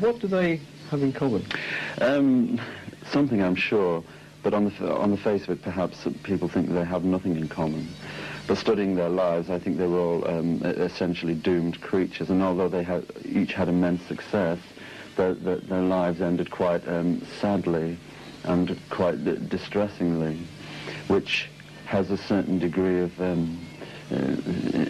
what 0.00 0.18
do 0.18 0.26
they 0.26 0.60
have 0.92 1.02
in 1.02 1.12
common? 1.12 1.44
Um, 2.00 2.60
something 3.10 3.42
I'm 3.42 3.54
sure, 3.54 4.04
but 4.42 4.52
on 4.54 4.66
the, 4.66 4.94
on 4.94 5.10
the 5.10 5.16
face 5.16 5.42
of 5.44 5.50
it, 5.50 5.62
perhaps 5.62 6.06
people 6.22 6.48
think 6.48 6.68
they 6.68 6.84
have 6.84 7.02
nothing 7.02 7.34
in 7.36 7.48
common. 7.48 7.88
But 8.46 8.58
studying 8.58 8.94
their 8.94 9.08
lives, 9.08 9.48
I 9.50 9.58
think 9.58 9.78
they 9.78 9.86
were 9.86 9.98
all 9.98 10.28
um, 10.28 10.62
essentially 10.62 11.34
doomed 11.34 11.80
creatures, 11.80 12.28
and 12.28 12.42
although 12.42 12.68
they 12.68 12.82
had, 12.82 13.06
each 13.24 13.54
had 13.54 13.68
immense 13.68 14.02
success, 14.02 14.58
their, 15.16 15.34
their, 15.34 15.56
their 15.56 15.82
lives 15.82 16.20
ended 16.20 16.50
quite 16.50 16.86
um, 16.86 17.22
sadly 17.40 17.96
and 18.44 18.78
quite 18.90 19.24
distressingly, 19.48 20.38
which 21.08 21.48
has 21.86 22.10
a 22.10 22.18
certain 22.18 22.58
degree 22.58 23.00
of 23.00 23.18
um, 23.20 23.58
uh, 24.10 24.16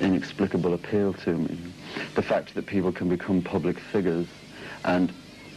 inexplicable 0.00 0.74
appeal 0.74 1.12
to 1.12 1.34
me. 1.34 1.58
The 2.16 2.22
fact 2.22 2.54
that 2.54 2.66
people 2.66 2.90
can 2.90 3.08
become 3.08 3.42
public 3.42 3.78
figures 3.78 4.26
and 4.84 5.12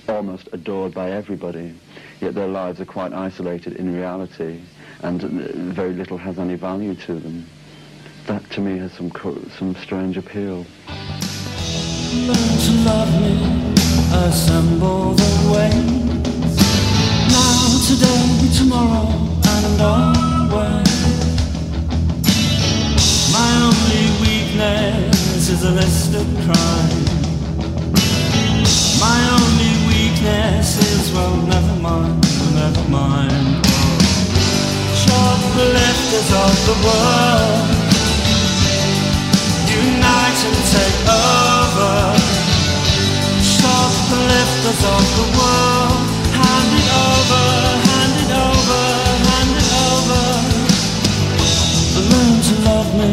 almost 0.07 0.49
adored 0.51 0.93
by 0.93 1.11
everybody, 1.11 1.73
yet 2.21 2.33
their 2.33 2.47
lives 2.47 2.79
are 2.79 2.85
quite 2.85 3.13
isolated 3.13 3.73
in 3.73 3.93
reality, 3.93 4.59
and 5.03 5.23
uh, 5.23 5.27
very 5.73 5.93
little 5.93 6.17
has 6.17 6.39
any 6.39 6.55
value 6.55 6.95
to 6.95 7.15
them. 7.15 7.45
That 8.27 8.49
to 8.51 8.61
me 8.61 8.77
has 8.79 8.93
some 8.93 9.11
some 9.57 9.75
strange 9.75 10.17
appeal. 10.17 10.65
Learn 12.27 12.57
to 12.65 12.71
love 12.85 13.21
me, 13.21 13.73
assemble 14.27 15.13
the 15.13 15.33
ways. 15.53 16.55
Now, 17.29 17.79
today, 17.87 18.49
tomorrow, 18.57 19.07
and 19.45 19.81
always. 19.81 20.95
My 23.31 23.51
only 23.69 24.05
weakness 24.21 25.49
is 25.49 25.63
a 25.63 25.71
list 25.71 26.15
of 26.15 26.25
crimes. 26.45 26.95
Mind, 31.85 32.21
never 32.57 32.85
mind. 32.89 33.65
Shoplifters 35.01 36.29
of 36.43 36.53
the 36.67 36.75
world, 36.85 37.67
unite 39.69 40.41
and 40.49 40.61
take 40.73 41.01
over. 41.25 41.95
Shoplifters 43.55 44.81
of 44.95 45.05
the 45.19 45.27
world, 45.37 45.99
hand 46.39 46.71
it 46.79 46.89
over, 47.09 47.45
hand 47.89 48.15
it 48.23 48.31
over, 48.45 48.83
hand 49.29 49.53
it 49.61 49.71
over. 49.89 50.25
Learn 52.09 52.33
to 52.47 52.53
love 52.69 52.89
me 52.99 53.11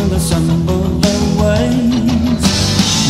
and 0.00 0.10
assemble 0.18 0.84
their 1.04 1.24
ways. 1.40 2.42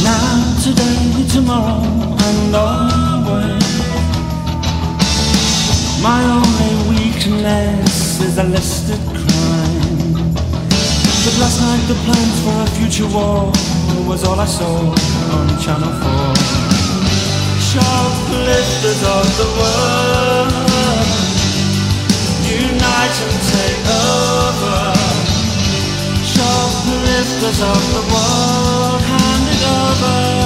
Now, 0.09 0.29
today, 0.65 1.03
tomorrow, 1.35 1.83
and 2.27 2.57
always. 2.57 3.12
My 6.03 6.21
only 6.25 6.73
weakness 6.91 8.21
is 8.21 8.39
a 8.39 8.45
listed 8.45 9.01
crime. 9.07 10.35
But 11.25 11.35
last 11.39 11.61
night 11.61 11.85
the 11.87 11.95
plans 12.05 12.37
for 12.45 12.57
a 12.63 12.69
future 12.77 13.07
war 13.15 13.53
was 14.09 14.25
all 14.25 14.41
I 14.41 14.45
saw 14.45 14.91
on 15.37 15.47
Channel 15.63 15.93
4. 16.03 16.35
Shoplifters 17.71 19.03
of 19.17 19.27
the 19.41 19.49
world, 19.59 20.53
unite 22.45 23.17
and 23.27 23.39
take 23.55 23.87
over. 24.11 24.81
Shoplifters 26.35 27.61
of 27.63 27.83
the 27.97 28.03
world, 28.13 29.01
hand 29.01 29.47
it 29.55 29.63
over, 29.81 30.42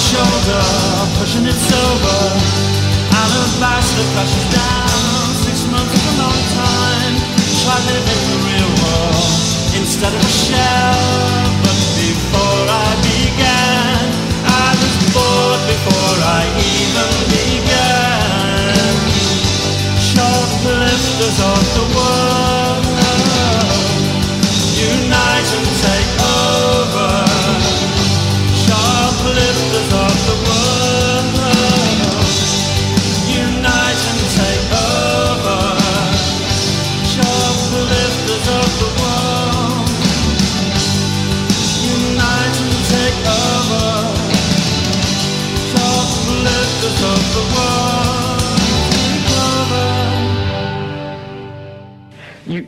shoulder, 0.00 0.64
pushing 1.18 1.44
it 1.44 1.58
sober. 1.68 2.20
Alabaster 3.12 4.04
crashes 4.12 4.46
down. 4.48 5.26
Six 5.44 5.66
months 5.68 5.92
is 5.92 6.04
a 6.12 6.16
long 6.22 6.40
time. 6.56 7.14
Try 7.60 7.78
living 7.92 8.22
the 8.32 8.38
real 8.48 8.70
world 8.80 9.28
instead 9.76 10.12
of 10.14 10.20
a 10.20 10.32
shell. 10.44 11.39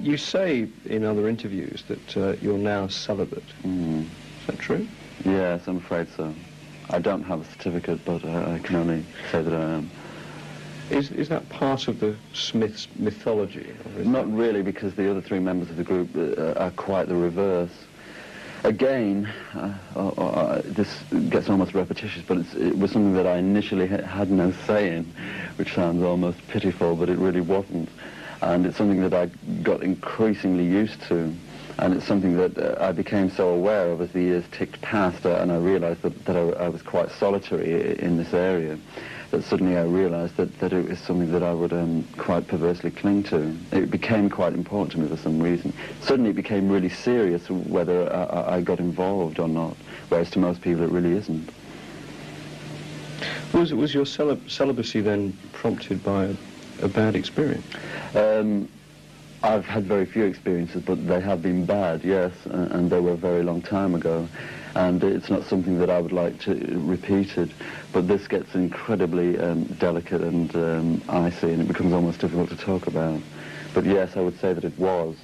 You, 0.03 0.17
say 0.17 0.67
in 0.87 1.05
other 1.05 1.29
interviews 1.29 1.85
that 1.89 2.17
uh, 2.17 2.37
you're 2.43 2.59
now 2.59 2.89
celibate. 2.89 3.45
Mm. 3.65 4.03
Is 4.03 4.47
that 4.49 4.59
true? 4.59 4.87
Yes, 5.25 5.69
I'm 5.69 5.77
afraid 5.77 6.09
so. 6.17 6.35
I 6.91 6.99
don't 6.99 7.23
have 7.23 7.41
a 7.41 7.45
certificate, 7.45 8.05
but 8.05 8.25
I, 8.25 8.55
I 8.55 8.59
can 8.59 8.77
only 8.77 9.05
say 9.31 9.43
that 9.43 9.53
I 9.53 9.63
am. 9.63 9.91
Is, 10.91 11.11
is 11.13 11.29
that 11.29 11.49
part 11.49 11.89
of 11.89 12.01
the 12.01 12.17
Smiths 12.35 12.89
mythology? 12.97 13.73
Not 13.99 14.31
really, 14.31 14.63
because 14.63 14.95
the 14.95 15.11
other 15.11 15.23
three 15.23 15.39
members 15.39 15.71
of 15.71 15.77
the 15.77 15.85
group 15.85 16.11
uh, 16.17 16.53
are 16.61 16.73
quite 16.73 17.09
the 17.09 17.17
reverse. 17.17 17.71
Again, 18.65 19.33
uh, 19.55 19.75
uh, 19.97 20.09
uh, 20.09 20.63
this 20.65 21.03
gets 21.31 21.49
almost 21.49 21.75
repetitious, 21.75 22.23
but 22.27 22.39
it's, 22.39 22.55
it 22.55 22.77
was 22.77 22.93
something 22.93 23.15
that 23.15 23.27
I 23.27 23.37
initially 23.37 23.87
ha- 23.87 24.03
had 24.03 24.31
no 24.31 24.53
say 24.67 24.97
in, 24.97 25.05
which 25.57 25.75
sounds 25.75 26.03
almost 26.03 26.39
pitiful, 26.49 26.95
but 26.95 27.09
it 27.09 27.19
really 27.19 27.41
wasn't. 27.41 27.89
And 28.43 28.67
it's 28.67 28.77
something 28.77 29.01
that 29.09 29.15
I 29.15 29.27
got 29.63 29.83
increasingly 29.83 30.65
used 30.67 31.01
to. 31.03 31.33
And 31.79 31.95
it's 31.95 32.05
something 32.05 32.37
that 32.37 32.59
uh, 32.59 32.77
I 32.85 32.93
became 32.93 33.31
so 33.31 33.49
aware 33.49 33.91
of 33.93 34.01
as 34.03 34.11
the 34.13 34.21
years 34.21 34.45
ticked 34.53 34.81
past, 34.83 35.25
uh, 35.25 35.37
and 35.37 35.51
I 35.51 35.57
realized 35.57 36.03
that, 36.03 36.25
that 36.27 36.37
I, 36.37 36.65
I 36.65 36.69
was 36.69 36.83
quite 36.83 37.11
solitary 37.13 37.99
in 37.99 38.19
this 38.19 38.35
area. 38.35 38.79
That 39.31 39.43
suddenly 39.45 39.79
I 39.79 39.85
realized 39.85 40.37
that, 40.37 40.59
that 40.59 40.75
it 40.75 40.87
was 40.87 40.99
something 40.99 41.33
that 41.33 41.43
I 41.43 41.55
would 41.55 41.73
um, 41.73 42.07
quite 42.19 42.47
perversely 42.47 42.91
cling 42.91 43.23
to. 43.25 43.57
It 43.73 43.91
became 43.91 44.29
quite 44.29 44.53
important 44.53 44.93
to 44.93 44.99
me 45.01 45.09
for 45.09 45.17
some 45.17 45.41
reason. 45.43 45.73
Suddenly 46.03 46.31
it 46.31 46.37
became 46.37 46.69
really 46.69 46.91
serious 46.91 47.49
whether 47.49 48.13
I, 48.13 48.57
I- 48.57 48.61
got 48.61 48.79
involved 48.79 49.39
or 49.41 49.49
not, 49.49 49.75
whereas 50.11 50.31
to 50.33 50.39
most 50.39 50.61
people 50.61 50.83
it 50.85 50.91
really 50.91 51.13
isn't. 51.13 51.49
Was, 53.55 53.73
was 53.73 53.95
your 53.95 54.05
celib- 54.05 54.51
celibacy 54.51 55.01
then 55.01 55.37
prompted 55.53 56.03
by 56.05 56.25
a, 56.25 56.35
a 56.83 56.89
bad 56.89 57.17
experience? 57.17 57.65
Um, 58.15 58.69
I've 59.43 59.65
had 59.65 59.87
very 59.87 60.07
few 60.07 60.25
experiences, 60.25 60.83
but 60.85 61.05
they 61.07 61.21
have 61.21 61.43
been 61.43 61.67
bad, 61.67 62.05
yes, 62.05 62.33
and, 62.45 62.89
they 62.89 63.01
were 63.01 63.13
a 63.13 63.17
very 63.17 63.43
long 63.43 63.61
time 63.61 63.95
ago. 63.95 64.29
And 64.75 65.03
it's 65.03 65.29
not 65.29 65.45
something 65.45 65.79
that 65.79 65.91
I 65.91 66.01
would 66.01 66.13
like 66.13 66.39
to 66.43 66.55
repeated, 66.79 67.53
but 67.93 68.07
this 68.07 68.29
gets 68.29 68.55
incredibly 68.55 69.39
um, 69.39 69.65
delicate 69.65 70.21
and 70.23 70.55
um, 70.55 71.03
icy, 71.09 71.53
and 71.53 71.63
it 71.63 71.69
becomes 71.69 71.93
almost 71.93 72.21
difficult 72.21 72.51
to 72.51 72.57
talk 72.57 72.87
about. 72.87 73.21
But 73.75 73.85
yes, 73.85 74.17
I 74.17 74.21
would 74.21 74.39
say 74.39 74.53
that 74.53 74.65
it 74.65 74.79
was. 74.79 75.17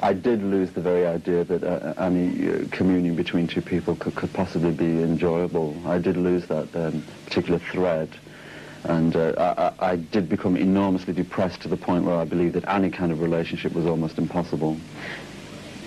I 0.00 0.12
did 0.12 0.42
lose 0.42 0.70
the 0.72 0.82
very 0.82 1.06
idea 1.06 1.44
that 1.44 1.64
uh, 1.64 1.94
any 1.96 2.48
uh, 2.48 2.64
communion 2.70 3.16
between 3.16 3.46
two 3.46 3.62
people 3.62 3.96
could, 3.96 4.14
could 4.14 4.32
possibly 4.32 4.72
be 4.72 5.02
enjoyable. 5.02 5.74
I 5.86 5.98
did 5.98 6.16
lose 6.16 6.46
that 6.46 6.74
um, 6.76 7.02
particular 7.24 7.58
thread. 7.58 8.10
And 8.84 9.16
uh, 9.16 9.72
I, 9.80 9.92
I 9.92 9.96
did 9.96 10.28
become 10.28 10.56
enormously 10.56 11.12
depressed 11.14 11.60
to 11.62 11.68
the 11.68 11.76
point 11.76 12.04
where 12.04 12.16
I 12.16 12.24
believed 12.24 12.54
that 12.54 12.68
any 12.68 12.90
kind 12.90 13.12
of 13.12 13.20
relationship 13.20 13.72
was 13.72 13.86
almost 13.86 14.18
impossible. 14.18 14.78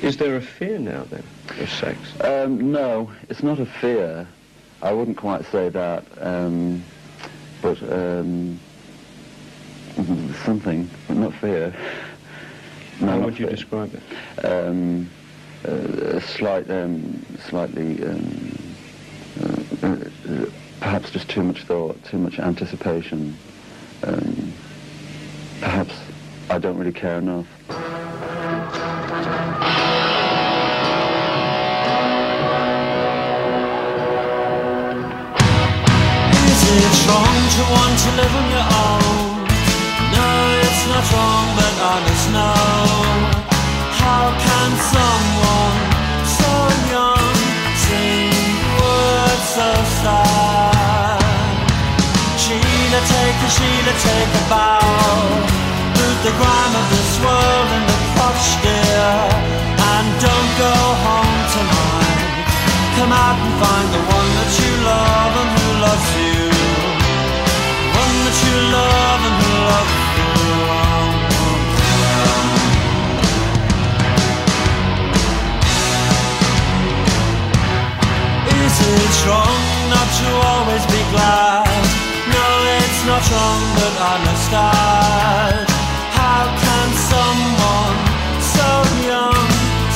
Is 0.01 0.17
there 0.17 0.35
a 0.35 0.41
fear 0.41 0.79
now 0.79 1.05
then 1.09 1.23
of 1.59 1.69
sex? 1.69 1.99
Um, 2.21 2.71
no, 2.71 3.11
it's 3.29 3.43
not 3.43 3.59
a 3.59 3.65
fear. 3.65 4.27
I 4.81 4.91
wouldn't 4.93 5.17
quite 5.17 5.45
say 5.45 5.69
that. 5.69 6.03
Um, 6.19 6.83
but 7.61 7.81
um, 7.91 8.59
something, 10.45 10.89
but 11.07 11.17
not 11.17 11.33
fear. 11.35 11.73
No, 12.99 13.07
How 13.07 13.19
would 13.19 13.39
you 13.39 13.45
fear. 13.47 13.55
describe 13.55 13.93
it? 13.93 14.45
Um, 14.45 15.09
uh, 15.67 15.71
a 15.71 16.21
slight, 16.21 16.69
um, 16.69 17.25
slightly, 17.39 18.03
um, 18.03 18.75
uh, 19.41 19.87
uh, 19.87 19.97
perhaps 20.97 21.13
just 21.13 21.29
too 21.29 21.43
much 21.43 21.61
thought, 21.65 21.95
too 22.05 22.17
much 22.17 22.39
anticipation. 22.39 23.37
Um, 24.01 24.51
perhaps 25.59 25.93
I 26.49 26.57
don't 26.57 26.75
really 26.75 26.91
care 26.91 27.19
enough. 27.19 27.45
Is 27.69 27.75
it 36.65 36.95
wrong 37.05 37.37
to 37.53 37.63
want 37.75 37.93
to 38.01 38.09
live 38.17 38.33
on 38.41 38.47
your 38.55 38.67
own? 38.81 39.45
No, 40.17 40.29
it's 40.65 40.83
not 40.89 41.05
wrong, 41.13 41.45
but 41.57 41.73
must 42.07 42.27
know. 42.33 42.57
How 44.01 44.33
can 44.45 44.71
someone 44.93 45.66
sad? 53.47 53.55
Sheila, 53.55 53.93
take 53.99 54.33
a 54.35 54.43
bow. 54.49 54.79
Boot 55.93 56.17
the 56.23 56.31
grime 56.31 56.75
of 56.75 56.85
this 56.89 57.19
world 57.23 57.69
in 57.77 57.83
the 57.87 57.97
crotch, 58.13 58.47
dear. 58.63 59.07
And 59.77 60.07
don't 60.19 60.51
go 60.57 60.73
home 61.05 61.39
tonight. 61.55 62.47
Come 62.97 63.11
out 63.11 63.37
and 63.37 63.53
find 63.61 63.87
the 63.93 63.99
one 63.99 64.29
that 64.37 64.51
you 64.59 64.71
love 64.83 65.33
and 65.41 65.49
who 65.57 65.67
loves 65.85 66.09
you. 66.17 66.49
One 67.93 68.17
that 68.25 68.37
you 68.45 68.55
love 68.73 69.21
and 69.27 69.35
who 69.41 69.51
loves 69.69 69.95
you. 70.17 70.31
Is 78.65 78.75
it 78.81 79.15
wrong 79.27 79.61
not 79.89 80.07
to 80.19 80.27
always 80.47 80.83
be 80.87 81.01
glad? 81.11 81.66
Not 83.17 83.31
wrong, 83.33 83.65
but 83.81 83.95
I 83.97 84.15
must 84.29 84.51
add. 84.53 85.65
How 86.21 86.43
can 86.53 86.89
someone 86.93 87.97
so 88.45 88.69
young 89.09 89.47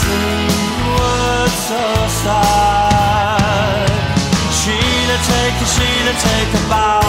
sing 0.02 0.49
words 0.98 1.57
so 1.69 1.85
sad? 2.26 3.93
Sheila, 4.57 5.18
take 5.30 5.53
a 5.53 5.68
Sheila, 5.69 6.14
take 6.18 6.49
a 6.49 6.64
bow. 6.65 7.06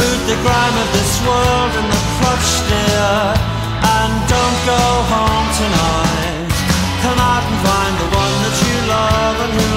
Boot 0.00 0.20
the 0.24 0.40
grime 0.40 0.76
of 0.80 0.88
this 0.96 1.12
world 1.20 1.72
in 1.80 1.86
the 1.92 2.00
crotch, 2.16 2.50
dear. 2.64 3.36
And 3.84 4.12
don't 4.24 4.58
go 4.64 4.82
home 5.12 5.48
tonight. 5.60 6.48
Come 7.04 7.20
out 7.20 7.44
and 7.44 7.58
find 7.60 7.94
the 8.00 8.08
one 8.08 8.34
that 8.40 8.56
you 8.56 8.76
love 8.88 9.36
and 9.44 9.52
who 9.52 9.73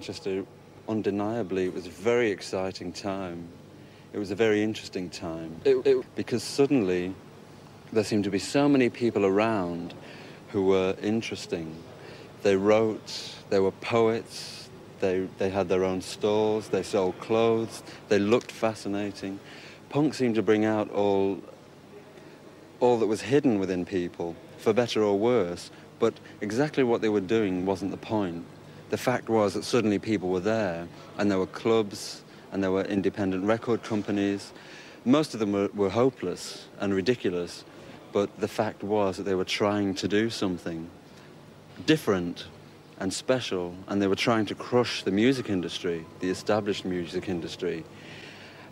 Manchester, 0.00 0.46
undeniably 0.88 1.66
it 1.66 1.74
was 1.74 1.86
a 1.86 1.90
very 1.90 2.30
exciting 2.30 2.90
time. 2.90 3.46
It 4.14 4.18
was 4.18 4.30
a 4.30 4.34
very 4.34 4.62
interesting 4.62 5.10
time. 5.10 5.60
It, 5.62 5.76
it- 5.86 6.06
because 6.16 6.42
suddenly 6.42 7.14
there 7.92 8.02
seemed 8.02 8.24
to 8.24 8.30
be 8.30 8.38
so 8.38 8.66
many 8.66 8.88
people 8.88 9.26
around 9.26 9.92
who 10.52 10.64
were 10.64 10.96
interesting. 11.02 11.76
They 12.42 12.56
wrote, 12.56 13.34
they 13.50 13.60
were 13.60 13.72
poets, 13.72 14.70
they, 15.00 15.28
they 15.36 15.50
had 15.50 15.68
their 15.68 15.84
own 15.84 16.00
stores, 16.00 16.68
they 16.68 16.82
sold 16.82 17.20
clothes, 17.20 17.82
they 18.08 18.18
looked 18.18 18.50
fascinating. 18.52 19.38
Punk 19.90 20.14
seemed 20.14 20.36
to 20.36 20.42
bring 20.42 20.64
out 20.64 20.90
all 20.92 21.42
all 22.80 22.98
that 23.00 23.06
was 23.06 23.20
hidden 23.20 23.58
within 23.58 23.84
people, 23.84 24.34
for 24.56 24.72
better 24.72 25.02
or 25.02 25.18
worse, 25.18 25.70
but 25.98 26.14
exactly 26.40 26.82
what 26.82 27.02
they 27.02 27.10
were 27.10 27.20
doing 27.20 27.66
wasn't 27.66 27.90
the 27.90 27.98
point. 27.98 28.46
The 28.90 28.98
fact 28.98 29.28
was 29.28 29.54
that 29.54 29.64
suddenly 29.64 30.00
people 30.00 30.30
were 30.30 30.40
there, 30.40 30.88
and 31.16 31.30
there 31.30 31.38
were 31.38 31.46
clubs, 31.46 32.22
and 32.50 32.62
there 32.62 32.72
were 32.72 32.82
independent 32.82 33.44
record 33.44 33.84
companies. 33.84 34.52
Most 35.04 35.32
of 35.32 35.38
them 35.38 35.52
were, 35.52 35.68
were 35.74 35.90
hopeless 35.90 36.66
and 36.80 36.92
ridiculous, 36.92 37.64
but 38.12 38.28
the 38.40 38.48
fact 38.48 38.82
was 38.82 39.16
that 39.16 39.22
they 39.22 39.36
were 39.36 39.44
trying 39.44 39.94
to 39.94 40.08
do 40.08 40.28
something 40.28 40.90
different 41.86 42.46
and 42.98 43.12
special, 43.12 43.76
and 43.86 44.02
they 44.02 44.08
were 44.08 44.16
trying 44.16 44.44
to 44.46 44.56
crush 44.56 45.04
the 45.04 45.12
music 45.12 45.48
industry, 45.48 46.04
the 46.18 46.28
established 46.28 46.84
music 46.84 47.28
industry. 47.28 47.84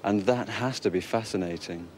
And 0.03 0.23
that 0.27 0.49
has 0.49 0.81
to 0.81 0.90
be 0.90 1.01
fascinating. 1.01 1.89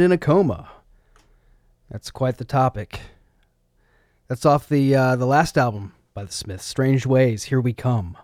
In 0.00 0.12
a 0.12 0.16
coma. 0.16 0.66
That's 1.90 2.10
quite 2.10 2.38
the 2.38 2.44
topic. 2.46 3.00
That's 4.28 4.46
off 4.46 4.66
the 4.66 4.94
uh, 4.94 5.16
the 5.16 5.26
last 5.26 5.58
album 5.58 5.92
by 6.14 6.24
the 6.24 6.32
Smiths, 6.32 6.64
Strangeways. 6.64 7.44
Here 7.44 7.60
we 7.60 7.74
come. 7.74 8.16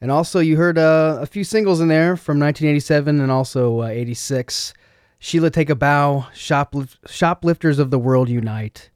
And 0.00 0.10
also, 0.10 0.40
you 0.40 0.56
heard 0.56 0.78
uh, 0.78 1.18
a 1.20 1.26
few 1.26 1.44
singles 1.44 1.82
in 1.82 1.88
there 1.88 2.16
from 2.16 2.40
1987 2.40 3.20
and 3.20 3.30
also 3.30 3.82
uh, 3.82 3.88
86. 3.88 4.72
Sheila 5.18 5.50
Take 5.50 5.68
a 5.68 5.74
Bow, 5.74 6.28
Shoplif- 6.32 6.96
Shoplifters 7.06 7.78
of 7.78 7.90
the 7.90 7.98
World 7.98 8.30
Unite, 8.30 8.88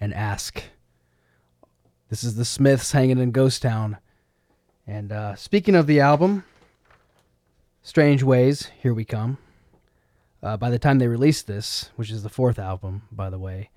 and 0.00 0.14
Ask. 0.14 0.62
This 2.08 2.24
is 2.24 2.36
the 2.36 2.46
Smiths 2.46 2.92
hanging 2.92 3.18
in 3.18 3.30
Ghost 3.30 3.60
Town. 3.60 3.98
And 4.86 5.12
uh, 5.12 5.34
speaking 5.34 5.74
of 5.74 5.86
the 5.86 6.00
album, 6.00 6.44
Strangeways, 7.82 8.70
Here 8.80 8.94
We 8.94 9.04
Come. 9.04 9.36
Uh, 10.46 10.56
by 10.56 10.70
the 10.70 10.78
time 10.78 11.00
they 11.00 11.08
released 11.08 11.48
this, 11.48 11.90
which 11.96 12.08
is 12.08 12.22
the 12.22 12.28
fourth 12.28 12.56
album, 12.56 13.02
by 13.10 13.28
the 13.28 13.38
way, 13.38 13.68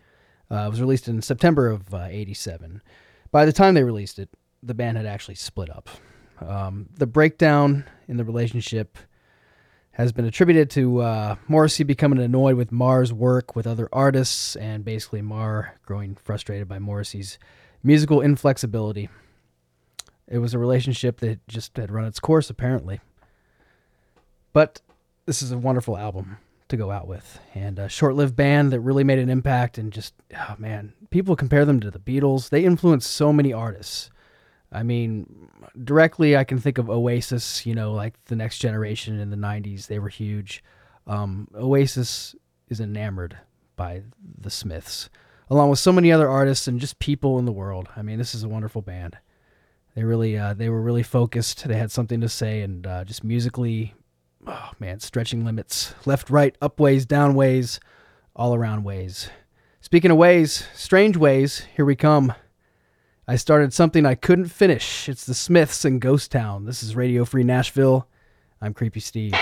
uh, 0.52 0.66
it 0.68 0.70
was 0.70 0.80
released 0.80 1.08
in 1.08 1.20
September 1.20 1.68
of 1.68 1.92
uh, 1.92 2.06
87. 2.08 2.84
By 3.32 3.46
the 3.46 3.52
time 3.52 3.74
they 3.74 3.84
released 3.84 4.20
it, 4.20 4.30
the 4.62 4.76
band 4.76 4.96
had 4.96 5.08
actually 5.08 5.34
split 5.34 5.72
up. 5.72 5.90
Um, 6.40 6.88
the 6.96 7.08
breakdown 7.08 7.86
in 8.08 8.18
the 8.18 8.24
relationship 8.24 9.00
has 9.94 10.12
been 10.12 10.26
attributed 10.26 10.70
to 10.70 11.02
uh, 11.02 11.36
Morrissey 11.48 11.84
becoming 11.84 12.20
annoyed 12.20 12.56
with 12.56 12.72
Marr's 12.72 13.12
work 13.12 13.56
with 13.56 13.66
other 13.66 13.90
artists, 13.92 14.56
and 14.56 14.86
basically 14.86 15.24
Marr 15.24 15.80
growing 15.88 16.16
frustrated 16.24 16.68
by 16.68 16.78
Morrissey's 16.78 17.40
musical 17.82 18.22
inflexibility. 18.22 19.10
It 20.28 20.38
was 20.38 20.54
a 20.54 20.60
relationship 20.60 21.20
that 21.22 21.48
just 21.48 21.76
had 21.78 21.90
run 21.90 22.06
its 22.06 22.20
course, 22.20 22.48
apparently. 22.48 23.02
But 24.54 24.82
this 25.26 25.42
is 25.42 25.52
a 25.52 25.58
wonderful 25.58 25.98
album 25.98 26.38
to 26.70 26.78
go 26.78 26.92
out 26.92 27.08
with, 27.08 27.40
and 27.54 27.78
a 27.78 27.90
short-lived 27.90 28.36
band 28.36 28.72
that 28.72 28.80
really 28.80 29.04
made 29.04 29.20
an 29.20 29.30
impact. 29.30 29.78
And 29.78 29.92
just, 29.92 30.14
oh 30.36 30.56
man, 30.58 30.94
people 31.10 31.36
compare 31.36 31.66
them 31.66 31.80
to 31.82 31.92
the 31.92 32.00
Beatles. 32.00 32.50
They 32.50 32.64
influenced 32.64 33.12
so 33.12 33.34
many 33.34 33.52
artists. 33.52 34.10
I 34.72 34.84
mean, 34.84 35.50
directly, 35.84 36.38
I 36.38 36.44
can 36.44 36.60
think 36.60 36.78
of 36.78 36.90
Oasis. 36.90 37.66
You 37.66 37.76
know, 37.76 37.92
like 37.92 38.24
the 38.26 38.36
Next 38.36 38.60
Generation 38.60 39.20
in 39.20 39.30
the 39.30 39.38
'90s, 39.38 39.88
they 39.88 40.00
were 40.00 40.10
huge. 40.10 40.64
Um, 41.08 41.48
Oasis 41.56 42.36
is 42.70 42.80
enamored 42.80 43.38
by 43.76 44.04
the 44.40 44.50
Smiths, 44.50 45.10
along 45.50 45.70
with 45.70 45.80
so 45.80 45.92
many 45.92 46.12
other 46.12 46.30
artists 46.30 46.68
and 46.68 46.80
just 46.80 47.00
people 47.00 47.40
in 47.40 47.46
the 47.46 47.52
world. 47.52 47.90
I 47.96 48.04
mean, 48.04 48.20
this 48.20 48.36
is 48.36 48.44
a 48.44 48.50
wonderful 48.50 48.82
band. 48.82 49.18
They 49.96 50.04
really, 50.04 50.38
uh, 50.38 50.54
they 50.54 50.70
were 50.70 50.82
really 50.82 51.02
focused. 51.02 51.68
They 51.68 51.78
had 51.78 51.92
something 51.92 52.22
to 52.22 52.30
say, 52.30 52.62
and 52.62 52.86
uh, 52.86 53.04
just 53.06 53.24
musically, 53.24 53.96
oh 54.50 54.72
man, 54.80 55.00
stretching 55.00 55.46
limits, 55.46 55.94
left, 56.06 56.30
right, 56.30 56.56
up 56.62 56.80
ways, 56.80 57.06
down 57.06 57.36
ways, 57.36 57.80
all 58.36 58.56
around 58.56 58.84
ways. 58.84 59.30
Speaking 59.82 60.12
of 60.12 60.18
ways, 60.18 60.68
strange 60.74 61.16
ways, 61.18 61.66
here 61.76 61.86
we 61.86 61.96
come. 61.96 62.34
I 63.28 63.36
started 63.36 63.74
something 63.74 64.06
I 64.06 64.16
couldn't 64.16 64.48
finish. 64.48 65.08
It's 65.08 65.26
the 65.26 65.36
Smiths 65.36 65.86
and 65.86 66.02
Ghost 66.02 66.32
Town. 66.32 66.66
This 66.66 66.82
is 66.82 66.96
Radio 66.96 67.26
Free 67.26 67.44
Nashville. 67.44 68.08
I'm 68.62 68.74
Creepy 68.74 69.00
Steve. 69.00 69.34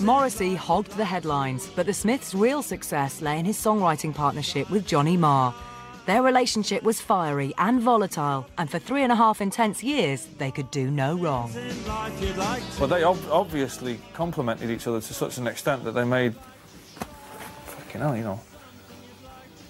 Morrissey 0.00 0.54
hogged 0.54 0.92
the 0.92 1.04
headlines, 1.04 1.68
but 1.74 1.86
the 1.86 1.94
Smiths' 1.94 2.34
real 2.34 2.62
success 2.62 3.22
lay 3.22 3.38
in 3.38 3.44
his 3.44 3.56
songwriting 3.56 4.14
partnership 4.14 4.68
with 4.70 4.86
Johnny 4.86 5.16
Marr. 5.16 5.54
Their 6.06 6.22
relationship 6.22 6.82
was 6.82 7.00
fiery 7.00 7.54
and 7.56 7.80
volatile, 7.80 8.46
and 8.58 8.70
for 8.70 8.78
three 8.78 9.02
and 9.02 9.10
a 9.12 9.16
half 9.16 9.40
intense 9.40 9.82
years, 9.82 10.26
they 10.36 10.50
could 10.50 10.70
do 10.70 10.90
no 10.90 11.16
wrong. 11.16 11.50
Well, 12.78 12.88
they 12.88 13.04
ob- 13.04 13.30
obviously 13.30 13.98
complemented 14.12 14.68
each 14.68 14.86
other 14.86 15.00
to 15.00 15.14
such 15.14 15.38
an 15.38 15.46
extent 15.46 15.84
that 15.84 15.92
they 15.92 16.04
made, 16.04 16.34
fucking 17.64 18.00
hell, 18.02 18.16
you 18.16 18.24
know, 18.24 18.40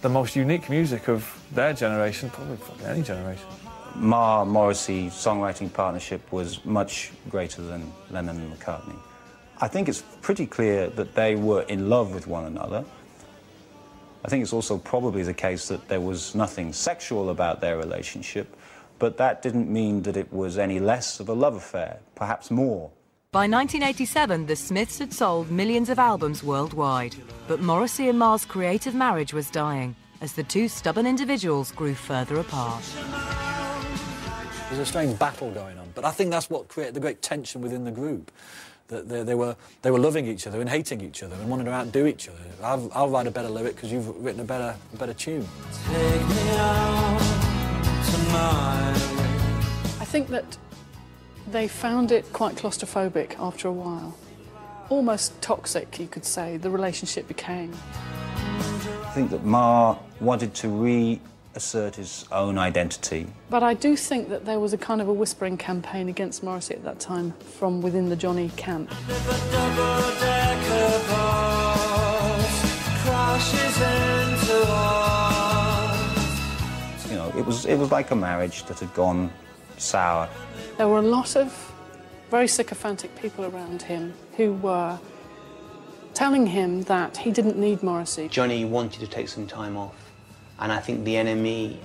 the 0.02 0.09
most 0.09 0.34
unique 0.34 0.68
music 0.68 1.09
of 1.09 1.40
their 1.52 1.72
generation, 1.72 2.30
probably 2.30 2.56
fucking 2.56 2.86
any 2.86 3.02
generation. 3.02 3.46
Marr 3.94 4.44
Morrissey 4.44 5.06
songwriting 5.10 5.72
partnership 5.72 6.32
was 6.32 6.64
much 6.64 7.12
greater 7.30 7.62
than 7.62 7.92
Lennon 8.10 8.38
and 8.38 8.52
McCartney. 8.59 8.96
I 9.65 9.69
think 9.69 9.89
it's 9.89 10.03
pretty 10.20 10.47
clear 10.47 10.89
that 10.89 11.15
they 11.15 11.36
were 11.36 11.62
in 11.62 11.89
love 11.89 12.12
with 12.12 12.27
one 12.27 12.45
another. 12.45 12.85
I 14.23 14.28
think 14.28 14.43
it's 14.43 14.53
also 14.53 14.77
probably 14.77 15.23
the 15.23 15.32
case 15.32 15.69
that 15.69 15.89
there 15.89 16.03
was 16.03 16.35
nothing 16.35 16.70
sexual 16.74 17.31
about 17.31 17.62
their 17.62 17.78
relationship, 17.78 18.55
but 18.99 19.16
that 19.16 19.41
didn't 19.41 19.73
mean 19.73 20.03
that 20.03 20.19
it 20.19 20.31
was 20.31 20.59
any 20.59 20.81
less 20.81 21.19
of 21.19 21.31
a 21.31 21.32
love 21.32 21.55
affair, 21.55 22.01
perhaps 22.15 22.51
more. 22.51 22.91
By 23.32 23.49
1987, 23.49 24.45
the 24.45 24.55
Smiths 24.55 24.99
had 24.99 25.15
sold 25.15 25.51
millions 25.51 25.89
of 25.89 25.99
albums 25.99 26.45
worldwide, 26.45 27.16
but 27.49 27.61
Morrissey 27.61 28.11
and 28.11 28.19
Marr's 28.19 28.45
creative 28.45 28.95
marriage 28.95 29.32
was 29.32 29.49
dying 29.49 29.97
as 30.20 30.35
the 30.35 30.43
two 30.43 30.69
stubborn 30.69 31.07
individuals 31.07 31.73
grew 31.73 31.95
further 31.95 32.39
apart. 32.39 32.85
There's 34.69 34.81
a 34.81 34.85
strange 34.85 35.19
battle 35.19 35.51
going 35.53 35.78
on, 35.78 35.89
but 35.95 36.05
I 36.05 36.11
think 36.11 36.31
that's 36.31 36.51
what 36.51 36.69
created 36.69 36.93
the 36.93 37.01
great 37.01 37.23
tension 37.23 37.62
within 37.62 37.85
the 37.85 37.91
group. 37.91 38.31
That 38.89 39.09
they, 39.09 39.23
they 39.23 39.35
were 39.35 39.56
they 39.82 39.90
were 39.90 39.98
loving 39.98 40.27
each 40.27 40.47
other 40.47 40.61
and 40.61 40.69
hating 40.69 41.01
each 41.01 41.23
other 41.23 41.35
and 41.36 41.48
wanting 41.48 41.66
to 41.66 41.73
outdo 41.73 42.06
each 42.06 42.28
other. 42.28 42.39
I'll, 42.62 42.90
I'll 42.94 43.09
write 43.09 43.27
a 43.27 43.31
better 43.31 43.48
lyric 43.48 43.77
because 43.77 43.90
you've 43.90 44.09
written 44.23 44.40
a 44.40 44.44
better 44.44 44.77
a 44.93 44.97
better 44.97 45.15
tune. 45.15 45.48
I 50.01 50.05
think 50.05 50.28
that 50.28 50.59
they 51.51 51.66
found 51.66 52.12
it 52.12 52.31
quite 52.32 52.56
claustrophobic 52.56 53.39
after 53.39 53.69
a 53.69 53.73
while. 53.73 54.16
Almost 54.90 55.40
toxic, 55.40 55.98
you 55.98 56.06
could 56.06 56.24
say, 56.24 56.56
the 56.59 56.70
relationship 56.70 57.27
became. 57.27 57.73
I 58.05 59.11
think 59.15 59.31
that 59.31 59.44
Marr 59.44 59.98
wanted 60.20 60.55
to 60.56 60.69
reassert 61.55 61.94
his 61.94 62.26
own 62.32 62.59
identity. 62.59 63.26
But 63.48 63.62
I 63.62 63.74
do 63.74 63.97
think 63.97 64.28
that 64.28 64.44
there 64.44 64.59
was 64.59 64.72
a 64.72 64.78
kind 64.78 65.01
of 65.01 65.09
a 65.09 65.12
whispering 65.12 65.56
campaign 65.56 66.09
against 66.09 66.43
Morrissey 66.43 66.74
at 66.74 66.85
that 66.85 66.98
time 66.98 67.32
from 67.59 67.81
within 67.81 68.09
the 68.09 68.16
Johnny 68.16 68.51
camp. 68.56 68.90
You 77.09 77.16
know, 77.16 77.32
it 77.39 77.47
was 77.47 77.66
it 77.66 77.76
was 77.76 77.93
like 77.93 78.10
a 78.10 78.16
marriage 78.16 78.64
that 78.64 78.81
had 78.81 78.93
gone 78.94 79.31
sour. 79.78 80.28
There 80.76 80.89
were 80.89 80.98
a 80.98 81.02
lot 81.02 81.36
of 81.36 81.52
very 82.31 82.48
sycophantic 82.48 83.14
people 83.14 83.44
around 83.44 83.82
him 83.82 84.12
who 84.36 84.55
were 84.55 84.98
telling 86.14 86.47
him 86.47 86.82
that 86.82 87.16
he 87.16 87.31
didn't 87.31 87.56
need 87.56 87.82
Morrissey. 87.82 88.28
Johnny 88.28 88.64
wanted 88.64 89.01
to 89.01 89.06
take 89.06 89.28
some 89.28 89.47
time 89.47 89.76
off, 89.76 90.03
and 90.60 90.72
I 90.72 90.81
think 90.81 91.05
the 91.05 91.14
NME 91.14 91.78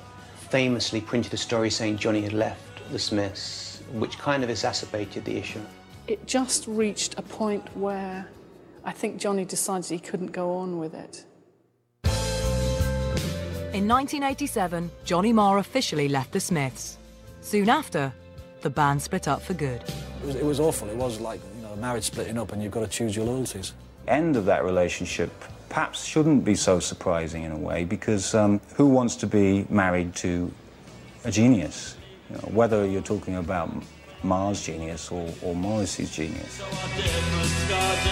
famously 0.49 1.01
printed 1.01 1.33
a 1.33 1.37
story 1.37 1.69
saying 1.69 1.97
Johnny 1.97 2.21
had 2.21 2.33
left 2.33 2.91
the 2.91 2.99
Smiths, 2.99 3.81
which 3.93 4.17
kind 4.17 4.43
of 4.43 4.49
exacerbated 4.49 5.25
the 5.25 5.37
issue. 5.37 5.61
It 6.07 6.25
just 6.25 6.67
reached 6.67 7.15
a 7.17 7.21
point 7.21 7.75
where 7.77 8.27
I 8.83 8.91
think 8.91 9.19
Johnny 9.19 9.45
decided 9.45 9.89
he 9.89 9.99
couldn't 9.99 10.31
go 10.31 10.55
on 10.55 10.79
with 10.79 10.93
it. 10.93 11.25
In 13.71 13.87
1987, 13.87 14.89
Johnny 15.03 15.31
Marr 15.31 15.59
officially 15.59 16.09
left 16.09 16.31
the 16.31 16.39
Smiths. 16.39 16.97
Soon 17.41 17.69
after, 17.69 18.11
the 18.61 18.69
band 18.69 19.01
split 19.01 19.27
up 19.27 19.41
for 19.41 19.53
good. 19.53 19.83
It 19.83 20.25
was, 20.25 20.35
it 20.35 20.45
was 20.45 20.59
awful. 20.59 20.89
It 20.89 20.95
was 20.95 21.19
like 21.19 21.39
you 21.55 21.61
know 21.61 21.73
a 21.73 21.77
marriage 21.77 22.05
splitting 22.05 22.37
up 22.37 22.51
and 22.51 22.63
you've 22.63 22.71
got 22.71 22.81
to 22.81 22.87
choose 22.87 23.15
your 23.15 23.25
loyalties. 23.25 23.73
End 24.07 24.35
of 24.35 24.45
that 24.45 24.65
relationship 24.65 25.31
perhaps 25.69 26.03
shouldn't 26.03 26.43
be 26.43 26.55
so 26.55 26.79
surprising 26.79 27.43
in 27.43 27.51
a 27.51 27.57
way 27.57 27.85
because 27.85 28.33
um, 28.35 28.59
who 28.75 28.87
wants 28.87 29.15
to 29.17 29.27
be 29.27 29.65
married 29.69 30.15
to 30.15 30.51
a 31.23 31.31
genius? 31.31 31.95
You 32.29 32.35
know, 32.35 32.41
whether 32.53 32.85
you're 32.85 33.01
talking 33.01 33.35
about 33.35 33.71
Marr's 34.23 34.65
genius 34.65 35.11
or, 35.11 35.29
or 35.41 35.55
Morrissey's 35.55 36.11
genius. 36.11 36.53
Stop 36.53 38.09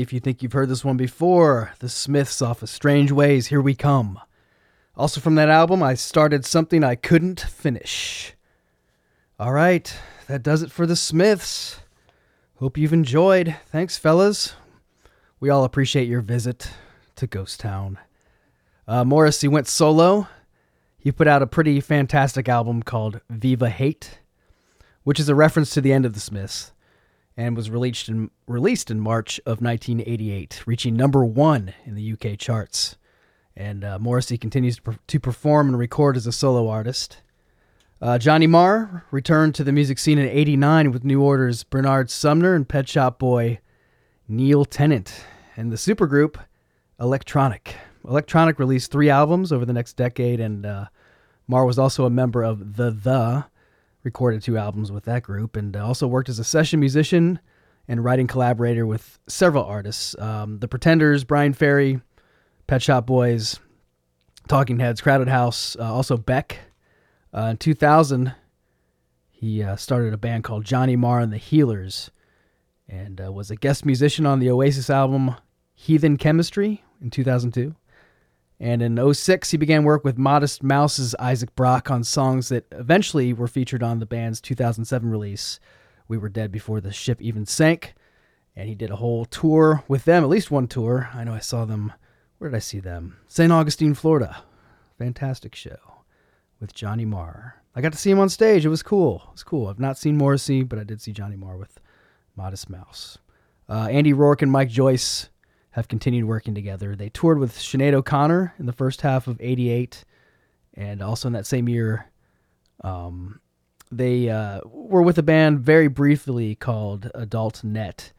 If 0.00 0.12
you 0.12 0.20
think 0.20 0.42
you've 0.42 0.52
heard 0.52 0.68
this 0.68 0.84
one 0.84 0.96
before. 0.96 1.72
The 1.78 1.88
Smiths 1.88 2.42
off 2.42 2.62
of 2.62 2.68
Strangeways, 2.68 3.48
Here 3.48 3.60
We 3.60 3.74
Come. 3.74 4.20
Also 4.96 5.20
from 5.20 5.34
that 5.34 5.48
album, 5.48 5.82
I 5.82 5.94
started 5.94 6.44
something 6.44 6.82
I 6.82 6.94
couldn't 6.94 7.40
finish. 7.40 8.34
All 9.38 9.52
right, 9.52 9.94
that 10.28 10.42
does 10.42 10.62
it 10.62 10.70
for 10.72 10.86
the 10.86 10.96
Smiths. 10.96 11.80
Hope 12.58 12.78
you've 12.78 12.92
enjoyed. 12.92 13.56
Thanks, 13.70 13.98
fellas. 13.98 14.54
We 15.40 15.50
all 15.50 15.64
appreciate 15.64 16.08
your 16.08 16.22
visit 16.22 16.70
to 17.16 17.26
Ghost 17.26 17.60
Town. 17.60 17.98
Uh, 18.88 19.04
Morrissey 19.04 19.48
went 19.48 19.68
solo. 19.68 20.28
He 20.98 21.12
put 21.12 21.28
out 21.28 21.42
a 21.42 21.46
pretty 21.46 21.80
fantastic 21.80 22.48
album 22.48 22.82
called 22.82 23.20
Viva 23.28 23.68
Hate, 23.68 24.20
which 25.04 25.20
is 25.20 25.28
a 25.28 25.34
reference 25.34 25.70
to 25.70 25.80
the 25.80 25.92
end 25.92 26.06
of 26.06 26.14
the 26.14 26.20
Smiths, 26.20 26.72
and 27.36 27.56
was 27.56 27.70
released 27.70 28.08
in, 28.08 28.30
released 28.46 28.90
in 28.90 29.00
March 29.00 29.38
of 29.40 29.60
1988, 29.60 30.62
reaching 30.66 30.96
number 30.96 31.24
one 31.24 31.74
in 31.84 31.94
the 31.94 32.12
UK 32.12 32.38
charts. 32.38 32.96
And 33.56 33.84
uh, 33.84 33.98
Morrissey 33.98 34.38
continues 34.38 34.76
to, 34.78 34.98
to 35.06 35.20
perform 35.20 35.68
and 35.68 35.78
record 35.78 36.16
as 36.16 36.26
a 36.26 36.32
solo 36.32 36.68
artist. 36.68 37.22
Uh, 38.00 38.18
Johnny 38.18 38.46
Marr 38.46 39.04
returned 39.10 39.54
to 39.54 39.64
the 39.64 39.72
music 39.72 39.98
scene 39.98 40.18
in 40.18 40.28
'89 40.28 40.92
with 40.92 41.04
New 41.04 41.22
Order's 41.22 41.64
Bernard 41.64 42.10
Sumner 42.10 42.54
and 42.54 42.68
Pet 42.68 42.88
Shop 42.88 43.18
Boy 43.18 43.60
Neil 44.28 44.64
Tennant, 44.64 45.24
and 45.56 45.72
the 45.72 45.76
supergroup 45.76 46.36
Electronic. 47.00 47.76
Electronic 48.06 48.58
released 48.58 48.90
three 48.90 49.08
albums 49.08 49.50
over 49.52 49.64
the 49.64 49.72
next 49.72 49.94
decade, 49.94 50.40
and 50.40 50.66
uh, 50.66 50.86
Marr 51.48 51.64
was 51.64 51.78
also 51.78 52.04
a 52.04 52.10
member 52.10 52.42
of 52.42 52.76
The 52.76 52.90
The, 52.90 53.46
recorded 54.06 54.40
two 54.40 54.56
albums 54.56 54.90
with 54.90 55.04
that 55.04 55.22
group, 55.22 55.56
and 55.56 55.76
also 55.76 56.06
worked 56.06 56.30
as 56.30 56.38
a 56.38 56.44
session 56.44 56.80
musician 56.80 57.38
and 57.86 58.02
writing 58.02 58.26
collaborator 58.26 58.86
with 58.86 59.18
several 59.28 59.64
artists 59.64 60.16
um, 60.18 60.60
The 60.60 60.68
Pretenders, 60.68 61.24
Bryan 61.24 61.52
Ferry, 61.52 62.00
Pet 62.66 62.80
Shop 62.80 63.04
Boys, 63.04 63.60
Talking 64.48 64.78
Heads, 64.78 65.02
Crowded 65.02 65.28
House, 65.28 65.76
uh, 65.78 65.92
also 65.92 66.16
Beck. 66.16 66.58
Uh, 67.34 67.48
in 67.50 67.56
2000, 67.58 68.34
he 69.28 69.62
uh, 69.62 69.76
started 69.76 70.14
a 70.14 70.16
band 70.16 70.44
called 70.44 70.64
Johnny 70.64 70.96
Marr 70.96 71.20
and 71.20 71.32
the 71.32 71.36
Healers 71.36 72.10
and 72.88 73.20
uh, 73.20 73.32
was 73.32 73.50
a 73.50 73.56
guest 73.56 73.84
musician 73.84 74.26
on 74.26 74.38
the 74.38 74.50
Oasis 74.50 74.88
album 74.88 75.34
Heathen 75.74 76.16
Chemistry 76.16 76.84
in 77.00 77.10
2002. 77.10 77.74
And 78.58 78.80
in 78.80 79.14
06, 79.14 79.50
he 79.50 79.56
began 79.56 79.84
work 79.84 80.02
with 80.04 80.16
Modest 80.16 80.62
Mouse's 80.62 81.14
Isaac 81.16 81.54
Brock 81.54 81.90
on 81.90 82.04
songs 82.04 82.48
that 82.48 82.64
eventually 82.72 83.32
were 83.32 83.48
featured 83.48 83.82
on 83.82 83.98
the 83.98 84.06
band's 84.06 84.40
2007 84.40 85.10
release, 85.10 85.60
We 86.08 86.16
Were 86.16 86.30
Dead 86.30 86.50
Before 86.50 86.80
the 86.80 86.92
Ship 86.92 87.20
Even 87.20 87.44
Sank. 87.44 87.94
And 88.54 88.68
he 88.68 88.74
did 88.74 88.90
a 88.90 88.96
whole 88.96 89.26
tour 89.26 89.84
with 89.88 90.06
them, 90.06 90.22
at 90.22 90.30
least 90.30 90.50
one 90.50 90.68
tour. 90.68 91.10
I 91.12 91.24
know 91.24 91.34
I 91.34 91.40
saw 91.40 91.66
them. 91.66 91.92
Where 92.38 92.50
did 92.50 92.56
I 92.56 92.60
see 92.60 92.80
them? 92.80 93.18
St. 93.28 93.52
Augustine, 93.52 93.92
Florida. 93.92 94.42
Fantastic 94.98 95.54
show 95.54 95.76
with 96.58 96.72
Johnny 96.72 97.04
Marr. 97.04 97.62
I 97.74 97.82
got 97.82 97.92
to 97.92 97.98
see 97.98 98.10
him 98.10 98.18
on 98.18 98.30
stage. 98.30 98.64
It 98.64 98.70
was 98.70 98.82
cool. 98.82 99.24
It 99.26 99.32
was 99.32 99.42
cool. 99.42 99.66
I've 99.66 99.78
not 99.78 99.98
seen 99.98 100.16
Morrissey, 100.16 100.62
but 100.62 100.78
I 100.78 100.84
did 100.84 101.02
see 101.02 101.12
Johnny 101.12 101.36
Marr 101.36 101.58
with 101.58 101.78
Modest 102.34 102.70
Mouse. 102.70 103.18
Uh, 103.68 103.88
Andy 103.90 104.14
Rourke 104.14 104.40
and 104.40 104.50
Mike 104.50 104.70
Joyce 104.70 105.28
have 105.76 105.88
continued 105.88 106.24
working 106.24 106.54
together. 106.54 106.96
They 106.96 107.10
toured 107.10 107.38
with 107.38 107.52
Sinead 107.52 107.92
O'Connor 107.92 108.54
in 108.58 108.64
the 108.64 108.72
first 108.72 109.02
half 109.02 109.28
of 109.28 109.40
'88, 109.40 110.04
and 110.72 111.02
also 111.02 111.28
in 111.28 111.34
that 111.34 111.46
same 111.46 111.68
year, 111.68 112.10
um, 112.82 113.40
they 113.92 114.30
uh, 114.30 114.62
were 114.64 115.02
with 115.02 115.18
a 115.18 115.22
band 115.22 115.60
very 115.60 115.88
briefly 115.88 116.54
called 116.54 117.10
Adult 117.14 117.62
Net. 117.62 118.12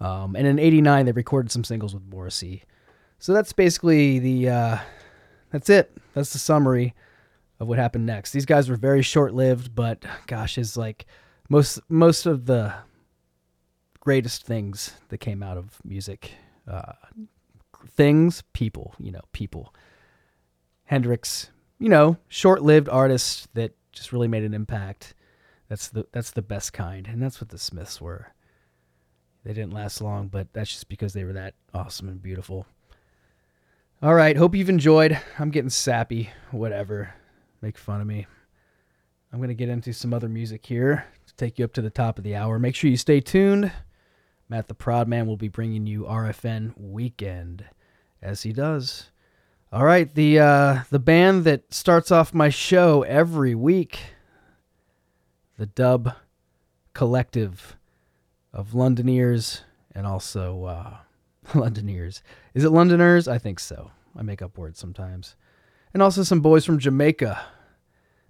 Um, 0.00 0.34
and 0.34 0.46
in 0.46 0.58
'89, 0.58 1.04
they 1.04 1.12
recorded 1.12 1.52
some 1.52 1.62
singles 1.62 1.92
with 1.92 2.04
Morrissey. 2.10 2.64
So 3.18 3.34
that's 3.34 3.52
basically 3.52 4.18
the 4.18 4.48
uh, 4.48 4.78
that's 5.50 5.68
it. 5.68 5.94
That's 6.14 6.32
the 6.32 6.38
summary 6.38 6.94
of 7.60 7.68
what 7.68 7.78
happened 7.78 8.06
next. 8.06 8.32
These 8.32 8.46
guys 8.46 8.70
were 8.70 8.76
very 8.76 9.02
short-lived, 9.02 9.74
but 9.74 10.02
gosh, 10.26 10.56
is 10.56 10.74
like 10.74 11.04
most 11.50 11.80
most 11.90 12.24
of 12.24 12.46
the 12.46 12.72
greatest 14.00 14.46
things 14.46 14.94
that 15.10 15.18
came 15.18 15.42
out 15.42 15.58
of 15.58 15.78
music. 15.84 16.32
Uh, 16.70 16.92
things, 17.88 18.42
people, 18.52 18.94
you 18.98 19.12
know, 19.12 19.20
people. 19.32 19.74
Hendrix, 20.84 21.50
you 21.78 21.88
know, 21.88 22.16
short-lived 22.28 22.88
artist 22.88 23.48
that 23.54 23.74
just 23.92 24.12
really 24.12 24.28
made 24.28 24.44
an 24.44 24.54
impact. 24.54 25.14
That's 25.68 25.88
the 25.88 26.06
that's 26.12 26.30
the 26.30 26.42
best 26.42 26.72
kind, 26.72 27.06
and 27.06 27.22
that's 27.22 27.40
what 27.40 27.48
the 27.48 27.58
Smiths 27.58 28.00
were. 28.00 28.32
They 29.44 29.52
didn't 29.52 29.72
last 29.72 30.00
long, 30.00 30.28
but 30.28 30.52
that's 30.52 30.70
just 30.70 30.88
because 30.88 31.12
they 31.12 31.24
were 31.24 31.32
that 31.34 31.54
awesome 31.74 32.08
and 32.08 32.22
beautiful. 32.22 32.66
All 34.02 34.14
right, 34.14 34.36
hope 34.36 34.54
you've 34.54 34.68
enjoyed. 34.68 35.18
I'm 35.38 35.50
getting 35.50 35.70
sappy, 35.70 36.30
whatever. 36.50 37.14
Make 37.62 37.78
fun 37.78 38.00
of 38.00 38.06
me. 38.06 38.26
I'm 39.32 39.38
going 39.38 39.48
to 39.48 39.54
get 39.54 39.68
into 39.68 39.92
some 39.92 40.14
other 40.14 40.28
music 40.28 40.64
here 40.64 41.06
to 41.26 41.34
take 41.36 41.58
you 41.58 41.64
up 41.64 41.72
to 41.74 41.82
the 41.82 41.90
top 41.90 42.18
of 42.18 42.24
the 42.24 42.36
hour. 42.36 42.58
Make 42.58 42.74
sure 42.74 42.90
you 42.90 42.96
stay 42.96 43.20
tuned. 43.20 43.72
Matt 44.54 44.68
the 44.68 44.74
Prod 44.74 45.08
Man 45.08 45.26
will 45.26 45.36
be 45.36 45.48
bringing 45.48 45.84
you 45.84 46.04
RFN 46.04 46.74
Weekend 46.76 47.64
as 48.22 48.44
he 48.44 48.52
does. 48.52 49.10
All 49.72 49.84
right, 49.84 50.14
the 50.14 50.38
uh, 50.38 50.82
the 50.90 51.00
band 51.00 51.42
that 51.42 51.74
starts 51.74 52.12
off 52.12 52.32
my 52.32 52.50
show 52.50 53.02
every 53.02 53.56
week, 53.56 53.98
the 55.58 55.66
Dub 55.66 56.14
Collective 56.92 57.76
of 58.52 58.74
Londoners 58.74 59.62
and 59.92 60.06
also 60.06 60.66
uh, 60.66 60.98
Londoners. 61.56 62.22
Is 62.54 62.62
it 62.62 62.70
Londoners? 62.70 63.26
I 63.26 63.38
think 63.38 63.58
so. 63.58 63.90
I 64.16 64.22
make 64.22 64.40
up 64.40 64.56
words 64.56 64.78
sometimes. 64.78 65.34
And 65.92 66.00
also 66.00 66.22
some 66.22 66.42
boys 66.42 66.64
from 66.64 66.78
Jamaica. 66.78 67.44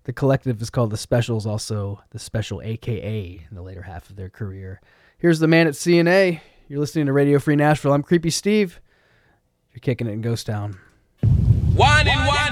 The 0.05 0.15
collective 0.15 0.63
is 0.63 0.71
called 0.71 0.89
The 0.89 0.97
Specials, 0.97 1.45
also 1.45 2.03
the 2.13 2.19
Special 2.19 2.63
AKA 2.63 3.47
in 3.47 3.55
the 3.55 3.63
later 3.63 3.83
half 3.83 4.09
of 4.09 4.17
their 4.17 4.31
career. 4.31 4.81
Here's 5.19 5.39
the 5.39 5.49
man 5.49 5.67
at 5.67 5.77
C&A. 5.77 6.43
You're 6.69 6.81
listening 6.81 7.07
to 7.07 7.13
Radio 7.13 7.39
Free 7.39 7.57
Nashville. 7.57 7.93
I'm 7.93 8.03
Creepy 8.03 8.31
Steve. 8.31 8.81
You're 9.73 9.81
kicking 9.81 10.07
it 10.07 10.13
in 10.13 10.21
Ghost 10.21 10.47
Town. 10.47 10.79
Warning, 11.23 11.77
warning, 11.77 12.15
nuclear 12.15 12.44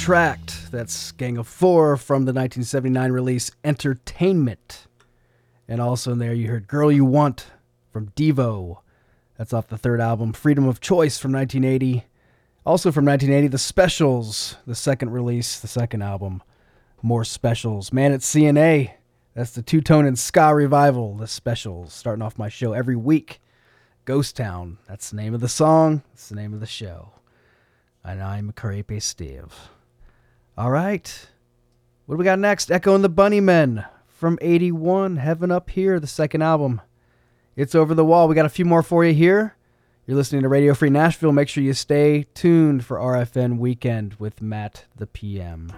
Contract. 0.00 0.72
That's 0.72 1.12
Gang 1.12 1.36
of 1.36 1.46
Four 1.46 1.98
from 1.98 2.24
the 2.24 2.32
1979 2.32 3.12
release 3.12 3.50
Entertainment. 3.62 4.86
And 5.68 5.78
also 5.78 6.12
in 6.12 6.18
there, 6.18 6.32
you 6.32 6.48
heard 6.48 6.66
Girl 6.66 6.90
U 6.90 7.04
Want 7.04 7.48
from 7.92 8.08
Devo. 8.16 8.78
That's 9.36 9.52
off 9.52 9.68
the 9.68 9.76
third 9.76 10.00
album, 10.00 10.32
Freedom 10.32 10.66
of 10.66 10.80
Choice 10.80 11.18
from 11.18 11.32
1980. 11.32 12.06
Also 12.64 12.90
from 12.90 13.04
1980, 13.04 13.48
The 13.48 13.58
Specials, 13.58 14.56
the 14.66 14.74
second 14.74 15.10
release, 15.10 15.60
the 15.60 15.68
second 15.68 16.00
album, 16.00 16.42
More 17.02 17.22
Specials. 17.22 17.92
Man 17.92 18.12
it's 18.12 18.26
C&A. 18.26 18.96
That's 19.34 19.50
the 19.50 19.60
two 19.60 19.82
tone 19.82 20.06
and 20.06 20.18
ska 20.18 20.54
revival, 20.54 21.14
The 21.14 21.28
Specials, 21.28 21.92
starting 21.92 22.22
off 22.22 22.38
my 22.38 22.48
show 22.48 22.72
every 22.72 22.96
week. 22.96 23.38
Ghost 24.06 24.34
Town. 24.34 24.78
That's 24.88 25.10
the 25.10 25.16
name 25.16 25.34
of 25.34 25.42
the 25.42 25.48
song, 25.48 26.04
that's 26.08 26.30
the 26.30 26.36
name 26.36 26.54
of 26.54 26.60
the 26.60 26.66
show. 26.66 27.12
And 28.02 28.22
I'm 28.22 28.52
Crepe 28.52 29.02
Steve. 29.02 29.52
All 30.60 30.70
right. 30.70 31.26
What 32.04 32.16
do 32.16 32.18
we 32.18 32.24
got 32.26 32.38
next? 32.38 32.70
Echo 32.70 32.94
and 32.94 33.02
the 33.02 33.08
Bunnymen 33.08 33.88
from 34.06 34.38
81, 34.42 35.16
Heaven 35.16 35.50
Up 35.50 35.70
Here, 35.70 35.98
the 35.98 36.06
second 36.06 36.42
album. 36.42 36.82
It's 37.56 37.74
over 37.74 37.94
the 37.94 38.04
wall. 38.04 38.28
We 38.28 38.34
got 38.34 38.44
a 38.44 38.50
few 38.50 38.66
more 38.66 38.82
for 38.82 39.02
you 39.02 39.14
here. 39.14 39.56
You're 40.06 40.18
listening 40.18 40.42
to 40.42 40.48
Radio 40.48 40.74
Free 40.74 40.90
Nashville. 40.90 41.32
Make 41.32 41.48
sure 41.48 41.64
you 41.64 41.72
stay 41.72 42.26
tuned 42.34 42.84
for 42.84 42.98
RFN 42.98 43.56
Weekend 43.56 44.16
with 44.18 44.42
Matt 44.42 44.84
the 44.94 45.06
PM. 45.06 45.72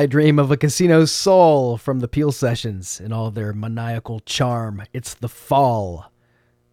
Lie 0.00 0.06
Dream 0.06 0.38
of 0.38 0.50
a 0.50 0.56
Casino 0.56 1.04
Soul 1.04 1.76
from 1.76 2.00
the 2.00 2.08
Peel 2.08 2.32
Sessions 2.32 3.00
in 3.00 3.12
all 3.12 3.30
their 3.30 3.52
maniacal 3.52 4.20
charm. 4.20 4.82
It's 4.94 5.12
the 5.12 5.28
fall. 5.28 6.10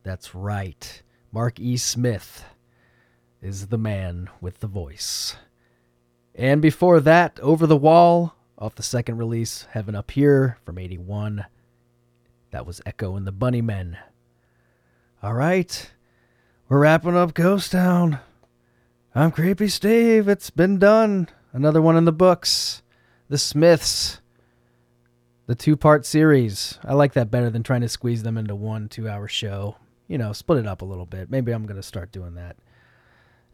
That's 0.04 0.34
right. 0.34 1.04
Mark 1.34 1.60
E. 1.60 1.76
Smith 1.76 2.46
is 3.42 3.68
the 3.68 3.78
man 3.78 4.30
with 4.40 4.62
the 4.62 4.68
voice. 4.68 5.36
And 6.36 6.62
before 6.62 7.02
that, 7.02 7.38
Over 7.42 7.68
the 7.68 7.76
Wall, 7.76 8.34
off 8.58 8.76
the 8.76 8.82
second 8.82 9.18
release, 9.18 9.68
Heaven 9.72 9.94
Up 9.94 10.10
Here 10.12 10.58
from 10.64 10.78
81. 10.78 11.48
That 12.52 12.66
was 12.66 12.80
Echo 12.86 13.18
and 13.18 13.28
the 13.28 13.34
Bunnymen. 13.34 13.98
All 15.22 15.34
right. 15.34 15.92
We're 16.70 16.80
wrapping 16.80 17.18
up 17.18 17.34
Ghost 17.34 17.74
Town. 17.74 18.20
I'm 19.14 19.32
Creepy 19.32 19.68
Steve. 19.68 20.30
It's 20.30 20.50
been 20.50 20.80
done. 20.80 21.28
Another 21.52 21.82
one 21.82 21.98
in 21.98 22.06
the 22.06 22.14
books. 22.14 22.84
The 23.30 23.38
Smiths. 23.38 24.22
The 25.48 25.56
two 25.56 25.78
part 25.78 26.06
series. 26.06 26.78
I 26.84 26.94
like 26.94 27.14
that 27.14 27.32
better 27.32 27.50
than 27.50 27.64
trying 27.64 27.82
to 27.82 27.90
squeeze 27.90 28.24
them 28.24 28.38
into 28.38 28.56
one 28.56 28.90
two 28.90 29.08
hour 29.08 29.28
show. 29.28 29.78
You 30.08 30.18
know, 30.18 30.34
split 30.34 30.60
it 30.60 30.68
up 30.68 30.82
a 30.82 30.86
little 30.86 31.06
bit. 31.06 31.30
Maybe 31.30 31.52
I'm 31.52 31.66
going 31.66 31.78
to 31.78 31.84
start 31.84 32.12
doing 32.12 32.36
that 32.36 32.58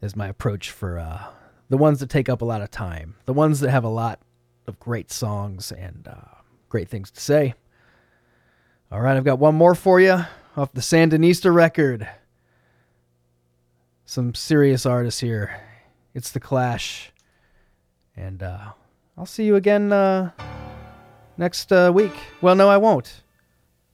as 0.02 0.16
my 0.16 0.28
approach 0.28 0.70
for 0.70 1.00
uh, 1.00 1.24
the 1.70 1.78
ones 1.78 2.00
that 2.00 2.10
take 2.10 2.30
up 2.30 2.41
a 2.41 2.45
lot 2.45 2.62
of 2.62 2.70
time. 2.72 3.16
The 3.26 3.34
ones 3.34 3.60
that 3.62 3.72
have 3.72 3.84
a 3.84 3.90
lot 3.90 4.20
of 4.68 4.80
great 4.80 5.12
songs 5.12 5.72
and 5.72 6.08
uh, 6.08 6.41
great 6.70 6.90
things 6.90 7.10
to 7.12 7.20
say. 7.20 7.54
All 8.91 9.02
right, 9.02 9.18
I've 9.18 9.24
got 9.24 9.40
one 9.40 9.56
more 9.56 9.76
for 9.76 10.00
you 10.00 10.26
off 10.56 10.74
the 10.74 10.82
Sandinista 10.82 11.54
record. 11.54 12.08
Some 14.06 14.36
serious 14.36 14.86
artists 14.86 15.22
here. 15.22 15.60
It's 16.14 16.30
The 16.32 16.40
Clash. 16.40 17.12
And 18.16 18.44
uh, 18.44 18.74
I'll 19.18 19.26
see 19.26 19.45
you 19.45 19.56
again 19.56 19.91
uh, 19.94 20.31
next 21.38 21.72
uh, 21.72 21.91
week. 21.94 22.14
Well, 22.41 22.56
no, 22.56 22.69
I 22.69 22.77
won't. 22.77 23.22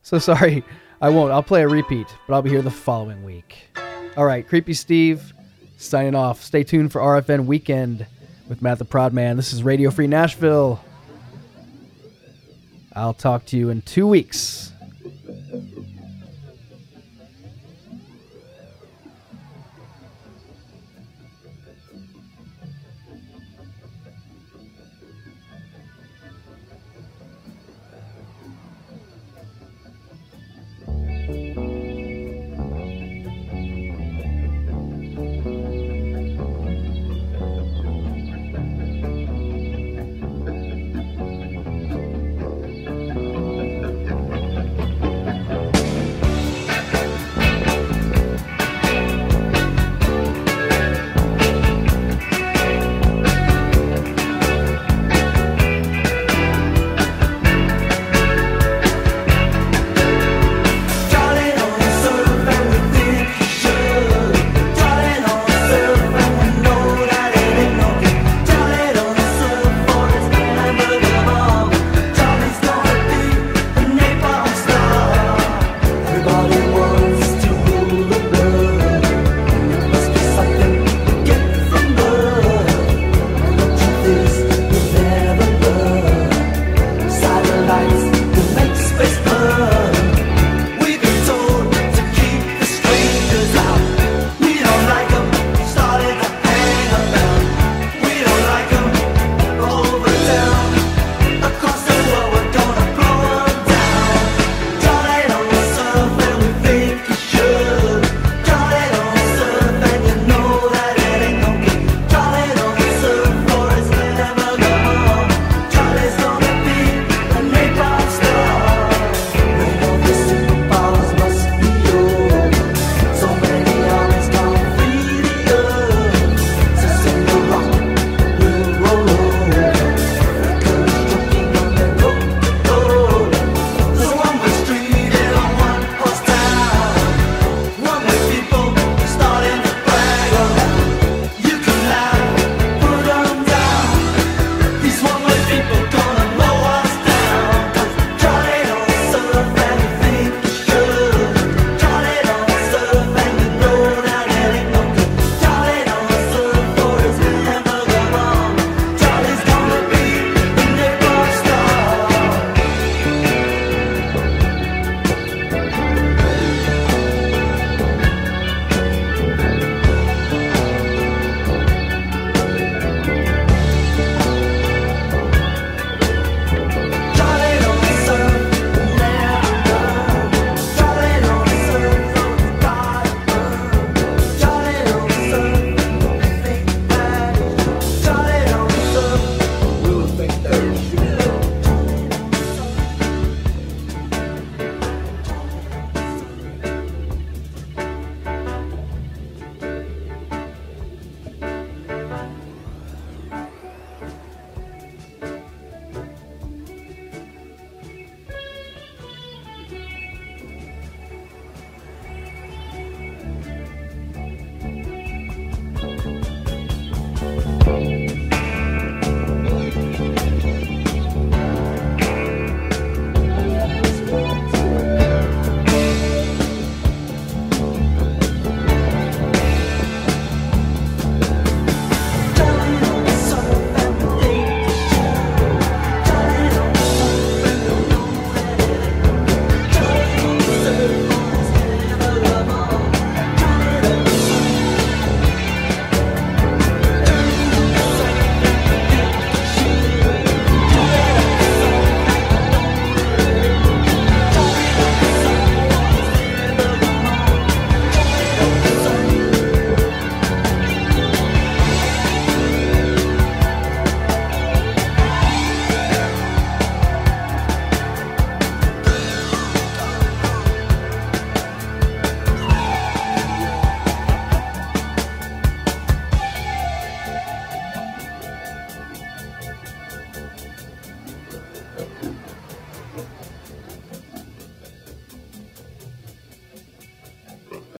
So 0.01 0.19
sorry. 0.19 0.63
I 1.01 1.09
won't. 1.09 1.31
I'll 1.31 1.43
play 1.43 1.61
a 1.61 1.67
repeat, 1.67 2.07
but 2.27 2.33
I'll 2.33 2.41
be 2.41 2.49
here 2.49 2.61
the 2.61 2.71
following 2.71 3.23
week. 3.23 3.69
All 4.17 4.25
right, 4.25 4.45
Creepy 4.45 4.73
Steve 4.73 5.33
signing 5.77 6.13
off. 6.13 6.43
Stay 6.43 6.63
tuned 6.63 6.91
for 6.91 6.99
RFN 6.99 7.45
Weekend 7.45 8.05
with 8.49 8.61
Matt 8.61 8.79
the 8.79 8.85
Prod 8.85 9.13
Man. 9.13 9.37
This 9.37 9.53
is 9.53 9.63
Radio 9.63 9.91
Free 9.91 10.07
Nashville. 10.07 10.83
I'll 12.93 13.13
talk 13.13 13.45
to 13.47 13.57
you 13.57 13.69
in 13.69 13.81
two 13.83 14.07
weeks. 14.07 14.68